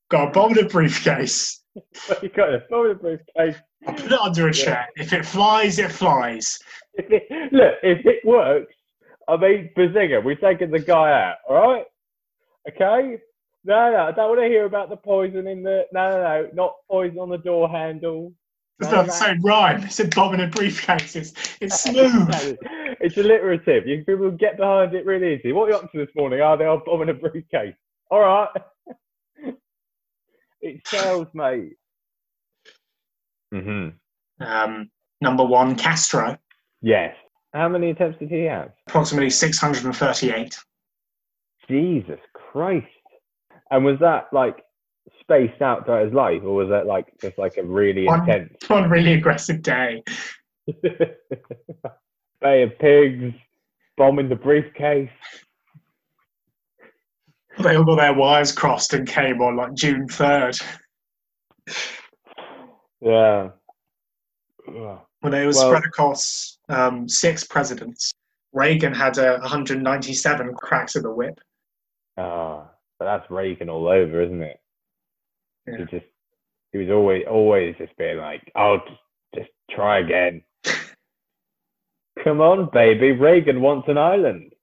Got 0.09 0.35
a 0.35 0.59
a 0.59 0.65
briefcase. 0.67 1.63
you 2.21 2.29
got 2.29 2.53
a 2.53 2.63
boulder 2.69 2.95
briefcase. 2.95 3.55
I 3.87 3.91
put 3.93 4.11
it 4.11 4.19
under 4.19 4.47
a 4.47 4.55
Yeah. 4.55 4.63
chair. 4.63 4.87
If 4.95 5.13
it 5.13 5.25
flies, 5.25 5.79
it 5.79 5.91
flies. 5.91 6.57
If 6.95 7.05
it, 7.11 7.51
look, 7.53 7.75
if 7.83 8.05
it 8.05 8.25
works, 8.25 8.73
I 9.27 9.35
mean, 9.37 9.69
Bazinga, 9.77 10.23
we're 10.23 10.35
taking 10.35 10.71
the 10.71 10.79
guy 10.79 11.11
out. 11.11 11.35
All 11.49 11.55
right, 11.73 11.85
okay. 12.69 13.17
No, 13.63 13.91
no, 13.91 13.97
I 14.05 14.11
don't 14.11 14.29
want 14.29 14.41
to 14.41 14.47
hear 14.47 14.65
about 14.65 14.89
the 14.89 14.95
poison 14.95 15.47
in 15.47 15.63
the. 15.63 15.85
No, 15.91 16.09
no, 16.09 16.21
no, 16.21 16.49
not 16.53 16.75
poison 16.89 17.19
on 17.19 17.29
the 17.29 17.37
door 17.37 17.69
handle. 17.69 18.33
It's 18.79 18.91
not 18.91 19.07
the 19.07 19.11
same 19.11 19.41
rhyme. 19.41 19.83
It's 19.83 19.99
a 19.99 20.07
bomb 20.07 20.35
in 20.35 20.41
a 20.41 20.47
briefcase. 20.47 21.15
It's, 21.15 21.33
it's 21.59 21.81
smooth. 21.83 22.57
it's 23.01 23.17
alliterative. 23.17 23.87
You 23.87 24.05
people 24.05 24.29
get 24.31 24.57
behind 24.57 24.93
it 24.93 25.05
really 25.05 25.33
easy. 25.33 25.51
What 25.51 25.65
are 25.65 25.69
you 25.71 25.75
up 25.77 25.91
to 25.91 25.97
this 25.97 26.15
morning? 26.15 26.41
Oh, 26.41 26.55
they 26.55 26.65
are 26.65 26.81
bombing 26.85 27.09
a 27.09 27.13
briefcase. 27.13 27.73
All 28.11 28.19
right. 28.19 28.49
it 30.61 30.87
sells, 30.87 31.27
mate. 31.33 31.73
Mm-hmm. 33.53 34.45
Um, 34.45 34.91
number 35.21 35.43
one, 35.43 35.75
Castro. 35.75 36.37
Yes. 36.81 37.15
How 37.53 37.67
many 37.67 37.89
attempts 37.89 38.19
did 38.19 38.29
he 38.29 38.43
have? 38.43 38.71
Approximately 38.87 39.31
638. 39.31 40.57
Jesus 41.67 42.19
Christ. 42.51 42.87
And 43.71 43.83
was 43.83 43.99
that 43.99 44.27
like 44.31 44.63
spaced 45.21 45.61
out 45.61 45.85
throughout 45.85 46.05
his 46.05 46.13
life, 46.13 46.41
or 46.43 46.53
was 46.55 46.69
that 46.69 46.85
like 46.85 47.05
just 47.21 47.37
like 47.37 47.57
a 47.57 47.63
really 47.63 48.05
One- 48.05 48.21
intense 48.21 48.53
One 48.67 48.89
really 48.89 49.13
aggressive 49.13 49.61
day. 49.61 50.03
Bay 52.41 52.61
of 52.63 52.77
Pigs, 52.79 53.33
bomb 53.97 54.19
in 54.19 54.29
the 54.29 54.35
briefcase? 54.35 55.09
They 57.59 57.75
all 57.75 57.83
got 57.83 57.95
their 57.95 58.13
wires 58.13 58.51
crossed 58.51 58.93
and 58.93 59.07
came 59.07 59.41
on 59.41 59.55
like 59.55 59.73
June 59.73 60.07
3rd. 60.07 60.61
Yeah. 63.01 63.49
When 65.21 65.33
it 65.33 65.45
was 65.45 65.57
Well- 65.57 65.69
spread 65.69 65.85
across 65.85 66.59
um, 66.69 67.09
six 67.09 67.43
presidents. 67.43 68.11
Reagan 68.53 68.93
had 68.93 69.17
uh, 69.19 69.37
197 69.39 70.53
cracks 70.55 70.95
of 70.95 71.03
the 71.03 71.11
whip. 71.11 71.39
Ah, 72.17 72.69
but 72.99 73.05
that's 73.05 73.29
Reagan 73.29 73.69
all 73.69 73.87
over, 73.87 74.21
isn't 74.21 74.41
it? 74.41 74.59
Yeah. 75.67 75.77
He 75.77 75.85
just 75.85 76.05
he 76.71 76.77
was 76.79 76.89
always 76.89 77.23
always 77.29 77.75
just 77.77 77.95
being 77.97 78.17
like, 78.17 78.51
"Oh, 78.55 78.77
just, 78.87 78.99
just 79.35 79.49
try 79.71 79.99
again." 79.99 80.43
Come 82.23 82.41
on, 82.41 82.69
baby. 82.73 83.11
Reagan 83.11 83.61
wants 83.61 83.87
an 83.87 83.97
island. 83.97 84.53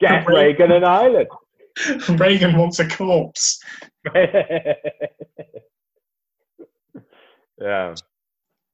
Get 0.00 0.26
Reagan- 0.26 0.34
Reagan 0.34 0.72
an 0.72 0.84
island. 0.84 1.28
Reagan 2.18 2.56
wants 2.56 2.78
a 2.80 2.88
corpse. 2.88 3.62
yeah, 7.60 7.94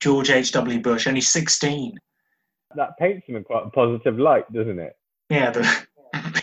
George 0.01 0.31
H.W. 0.31 0.81
Bush, 0.81 1.07
only 1.07 1.21
16. 1.21 1.99
that 2.77 2.97
paints 2.99 3.27
him 3.27 3.37
in 3.37 3.45
quite 3.45 3.67
a 3.67 3.71
positive 3.71 4.19
light, 4.19 4.51
doesn't 4.53 4.79
it? 4.79 4.95
Yeah, 5.31 5.51
the 5.51 5.87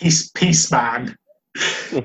peace, 0.06 0.30
peace 0.30 0.72
man. 0.72 1.18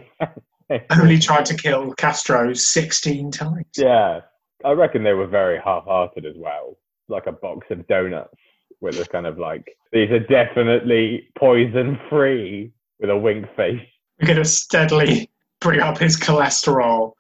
Only 0.91 1.19
tried 1.19 1.45
to 1.47 1.55
kill 1.55 1.93
Castro 1.95 2.55
16 2.55 3.31
times. 3.31 3.67
yeah, 3.77 4.21
I 4.65 4.73
reckon 4.73 5.03
they 5.05 5.13
were 5.13 5.27
very 5.27 5.61
half-hearted 5.63 6.25
as 6.25 6.35
well, 6.37 6.79
like 7.09 7.27
a 7.27 7.33
box 7.33 7.67
of 7.71 7.87
donuts 7.89 8.35
with 8.81 8.99
a 8.99 9.05
kind 9.05 9.27
of 9.27 9.39
like 9.39 9.65
these 9.93 10.11
are 10.11 10.21
definitely 10.21 11.29
poison-free 11.39 12.73
with 13.01 13.11
a 13.11 13.17
wink 13.17 13.47
face. 13.57 13.81
We're 14.21 14.29
going 14.29 14.39
to 14.39 14.45
steadily 14.45 15.31
bring 15.61 15.81
up 15.81 15.99
his 15.99 16.17
cholesterol 16.17 17.13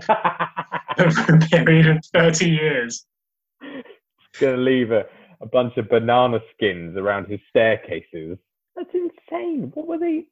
over 0.98 1.34
a 1.34 1.38
period 1.50 1.86
of 1.86 1.98
30 2.12 2.50
years. 2.50 3.06
Gonna 4.40 4.56
leave 4.56 4.90
a, 4.90 5.04
a 5.40 5.46
bunch 5.46 5.76
of 5.76 5.88
banana 5.88 6.38
skins 6.54 6.96
around 6.96 7.26
his 7.26 7.40
staircases. 7.50 8.38
That's 8.80 8.94
insane. 8.94 9.70
What 9.74 9.86
were 9.86 9.98
they? 9.98 10.24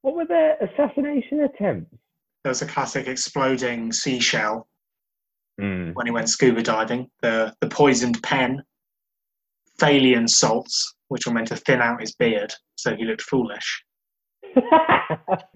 What 0.00 0.16
were 0.16 0.24
their 0.24 0.56
assassination 0.56 1.42
attempts? 1.42 1.94
There 2.42 2.50
was 2.50 2.62
a 2.62 2.66
classic 2.66 3.06
exploding 3.06 3.92
seashell 3.92 4.66
Mm. 5.60 5.94
when 5.94 6.06
he 6.06 6.12
went 6.12 6.30
scuba 6.30 6.62
diving, 6.62 7.10
the, 7.20 7.54
the 7.60 7.68
poisoned 7.68 8.22
pen, 8.22 8.62
thallium 9.78 10.26
salts, 10.26 10.94
which 11.08 11.26
were 11.26 11.34
meant 11.34 11.48
to 11.48 11.56
thin 11.56 11.82
out 11.82 12.00
his 12.00 12.14
beard 12.14 12.50
so 12.76 12.96
he 12.96 13.04
looked 13.04 13.20
foolish. 13.20 13.84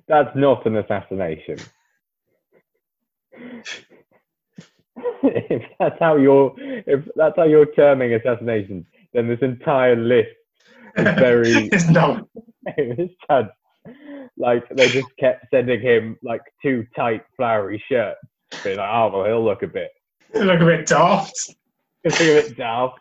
That's 0.09 0.37
not 0.37 0.67
an 0.67 0.77
assassination. 0.77 1.57
if 5.23 5.63
that's 5.81 5.97
how 5.99 6.17
you're, 6.17 6.55
if 6.59 7.09
that's 7.17 7.37
how 7.37 7.45
you're 7.45 7.73
terming 7.75 8.13
assassinations, 8.13 8.85
then 9.15 9.27
this 9.27 9.41
entire 9.41 9.97
list 9.97 10.37
is 10.97 11.05
very 11.19 11.69
It's 11.73 11.89
no, 11.89 12.29
it's 12.67 13.15
sad. 13.29 13.51
Like 14.37 14.69
they 14.71 14.89
just 14.89 15.09
kept 15.19 15.47
sending 15.53 15.81
him 15.81 16.17
like 16.23 16.43
two 16.63 16.87
tight, 16.95 17.23
flowery 17.37 17.83
shirts. 17.89 18.21
Being 18.63 18.79
like, 18.79 18.89
oh 18.89 19.11
well, 19.13 19.25
he'll 19.25 19.45
look 19.45 19.63
a 19.63 19.67
bit, 19.67 19.91
look 20.35 20.61
a 20.61 20.65
bit 20.65 20.87
daft. 20.87 21.35
he'll 22.03 22.13
look 22.13 22.21
a 22.21 22.49
bit 22.49 22.57
daft. 22.57 23.01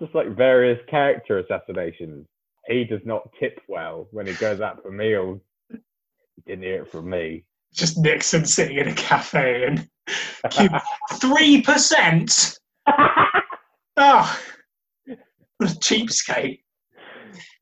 Just 0.00 0.14
like 0.14 0.36
various 0.36 0.80
character 0.88 1.38
assassinations. 1.38 2.26
He 2.66 2.84
does 2.84 3.00
not 3.04 3.28
tip 3.38 3.60
well 3.68 4.08
when 4.10 4.26
he 4.26 4.32
goes 4.34 4.60
out 4.60 4.82
for 4.82 4.90
meals. 4.90 5.40
He 5.70 6.42
didn't 6.46 6.64
hear 6.64 6.82
it 6.82 6.90
from 6.90 7.08
me. 7.08 7.44
Just 7.72 7.98
Nixon 7.98 8.44
sitting 8.44 8.78
in 8.78 8.88
a 8.88 8.94
cafe 8.94 9.66
and 9.66 9.88
three 11.20 11.62
percent. 11.62 12.58
Oh, 13.96 14.40
what 15.58 15.70
a 15.70 15.74
cheapskate. 15.74 16.60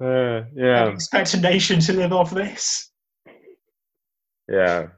Uh, 0.00 0.04
I 0.06 0.44
yeah, 0.54 0.86
expect 0.88 1.34
a 1.34 1.40
nation 1.40 1.80
to 1.80 1.92
live 1.92 2.12
off 2.12 2.30
this. 2.30 2.90
yeah. 4.48 4.88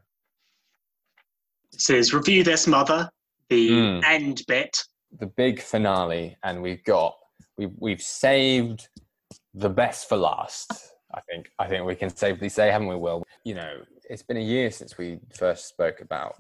This 1.73 1.91
is 1.91 2.15
Review 2.15 2.45
This 2.45 2.67
Mother, 2.67 3.09
the 3.49 3.71
Mm. 3.71 4.05
end 4.05 4.43
bit. 4.47 4.77
the 5.19 5.27
big 5.27 5.61
finale, 5.61 6.37
and 6.45 6.63
we've 6.63 6.85
got 6.85 7.17
we've 7.57 7.73
we've 7.79 8.03
saved 8.03 8.89
the 9.55 9.69
best 9.71 10.09
for 10.09 10.17
last. 10.17 10.93
I 11.13 11.21
think 11.23 11.51
I 11.59 11.67
think 11.67 11.85
we 11.85 11.95
can 11.97 12.15
safely 12.15 12.49
say, 12.49 12.71
haven't 12.71 12.89
we, 12.89 12.97
Will? 12.97 13.25
You 13.45 13.55
know, 13.55 13.83
it's 14.09 14.23
been 14.23 14.37
a 14.37 14.41
year 14.41 14.71
since 14.71 14.97
we 14.99 15.19
first 15.37 15.69
spoke 15.69 16.01
about 16.01 16.37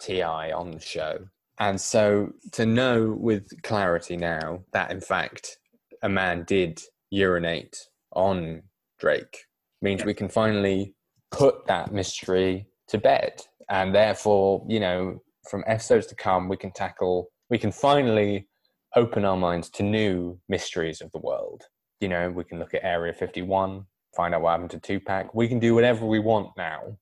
T.I 0.00 0.52
on 0.52 0.70
the 0.72 0.80
show, 0.80 1.18
and 1.58 1.80
so 1.80 2.32
to 2.52 2.66
know 2.66 3.16
with 3.18 3.50
clarity 3.62 4.16
now 4.16 4.62
that 4.72 4.90
in 4.92 5.00
fact 5.00 5.58
a 6.02 6.08
man 6.08 6.44
did 6.44 6.80
urinate 7.10 7.76
on 8.12 8.62
Drake 8.98 9.44
means 9.82 10.04
we 10.04 10.14
can 10.14 10.28
finally 10.28 10.94
put 11.30 11.66
that 11.66 11.92
mystery 11.92 12.66
to 12.88 12.98
bed, 12.98 13.40
and 13.68 13.94
therefore, 13.94 14.64
you 14.68 14.80
know, 14.80 15.20
from 15.48 15.64
episodes 15.66 16.06
to 16.06 16.14
come, 16.14 16.48
we 16.48 16.56
can 16.56 16.72
tackle. 16.72 17.28
We 17.50 17.58
can 17.58 17.72
finally 17.72 18.48
open 18.96 19.24
our 19.24 19.36
minds 19.36 19.70
to 19.70 19.82
new 19.82 20.38
mysteries 20.48 21.00
of 21.00 21.10
the 21.12 21.18
world. 21.18 21.64
You 22.00 22.08
know, 22.08 22.30
we 22.30 22.44
can 22.44 22.58
look 22.58 22.74
at 22.74 22.84
Area 22.84 23.12
51, 23.12 23.84
find 24.16 24.34
out 24.34 24.42
what 24.42 24.52
happened 24.52 24.70
to 24.70 24.80
Tupac. 24.80 25.34
We 25.34 25.48
can 25.48 25.58
do 25.58 25.74
whatever 25.74 26.06
we 26.06 26.18
want 26.18 26.50
now. 26.56 26.96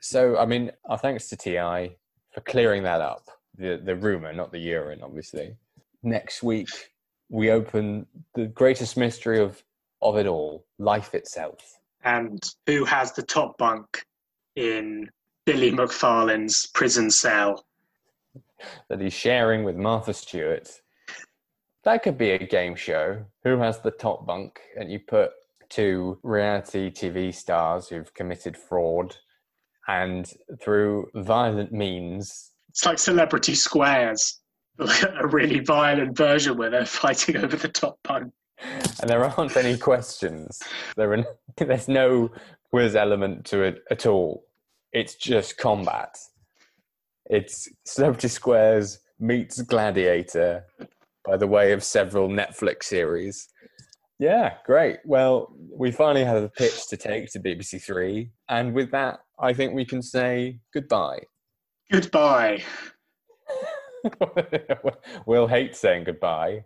So, 0.00 0.38
I 0.38 0.46
mean, 0.46 0.70
our 0.88 0.98
thanks 0.98 1.28
to 1.28 1.36
T.I 1.36 1.96
for 2.32 2.40
clearing 2.42 2.82
that 2.84 3.00
up. 3.00 3.28
The 3.56 3.80
the 3.82 3.96
rumor, 3.96 4.32
not 4.32 4.52
the 4.52 4.58
urine, 4.58 5.00
obviously. 5.02 5.56
Next 6.02 6.42
week, 6.42 6.68
we 7.28 7.50
open 7.50 8.06
the 8.34 8.46
greatest 8.46 8.96
mystery 8.96 9.40
of 9.40 9.62
of 10.02 10.16
it 10.16 10.26
all: 10.26 10.64
life 10.78 11.14
itself. 11.14 11.78
And 12.04 12.42
who 12.66 12.84
has 12.84 13.12
the 13.12 13.22
top 13.22 13.58
bunk 13.58 14.04
in 14.56 15.10
Billy 15.44 15.72
McFarland's 15.72 16.66
prison 16.66 17.10
cell? 17.10 17.64
that 18.88 19.00
he's 19.00 19.12
sharing 19.12 19.64
with 19.64 19.76
Martha 19.76 20.14
Stewart. 20.14 20.70
That 21.84 22.02
could 22.02 22.18
be 22.18 22.30
a 22.30 22.38
game 22.38 22.74
show. 22.74 23.24
Who 23.44 23.58
has 23.58 23.80
the 23.80 23.90
top 23.90 24.26
bunk? 24.26 24.60
And 24.78 24.90
you 24.90 25.00
put 25.00 25.30
two 25.68 26.18
reality 26.22 26.90
TV 26.90 27.34
stars 27.34 27.88
who've 27.88 28.12
committed 28.14 28.56
fraud 28.56 29.16
and 29.86 30.30
through 30.60 31.08
violent 31.14 31.72
means. 31.72 32.50
It's 32.70 32.84
like 32.84 32.98
Celebrity 32.98 33.54
Squares, 33.54 34.40
a 35.20 35.26
really 35.26 35.60
violent 35.60 36.16
version 36.16 36.56
where 36.56 36.70
they're 36.70 36.86
fighting 36.86 37.36
over 37.36 37.56
the 37.56 37.68
top 37.68 37.98
bunk. 38.04 38.32
And 39.00 39.08
there 39.08 39.24
aren't 39.24 39.56
any 39.56 39.76
questions. 39.76 40.60
There 40.96 41.12
are, 41.12 41.24
there's 41.56 41.88
no 41.88 42.30
quiz 42.70 42.96
element 42.96 43.44
to 43.46 43.62
it 43.62 43.82
at 43.90 44.06
all. 44.06 44.44
It's 44.92 45.14
just 45.14 45.58
combat. 45.58 46.16
It's 47.26 47.68
Celebrity 47.84 48.28
Squares 48.28 49.00
meets 49.20 49.60
Gladiator 49.62 50.64
by 51.24 51.36
the 51.36 51.46
way 51.46 51.72
of 51.72 51.84
several 51.84 52.28
Netflix 52.28 52.84
series. 52.84 53.48
Yeah, 54.18 54.54
great. 54.64 54.98
Well, 55.04 55.54
we 55.70 55.92
finally 55.92 56.24
have 56.24 56.42
a 56.42 56.48
pitch 56.48 56.88
to 56.88 56.96
take 56.96 57.30
to 57.32 57.40
BBC 57.40 57.82
Three, 57.82 58.30
and 58.48 58.74
with 58.74 58.90
that, 58.90 59.20
I 59.38 59.52
think 59.52 59.74
we 59.74 59.84
can 59.84 60.02
say 60.02 60.58
goodbye. 60.74 61.20
Goodbye. 61.92 62.62
Will 65.26 65.46
hate 65.46 65.76
saying 65.76 66.04
goodbye. 66.04 66.64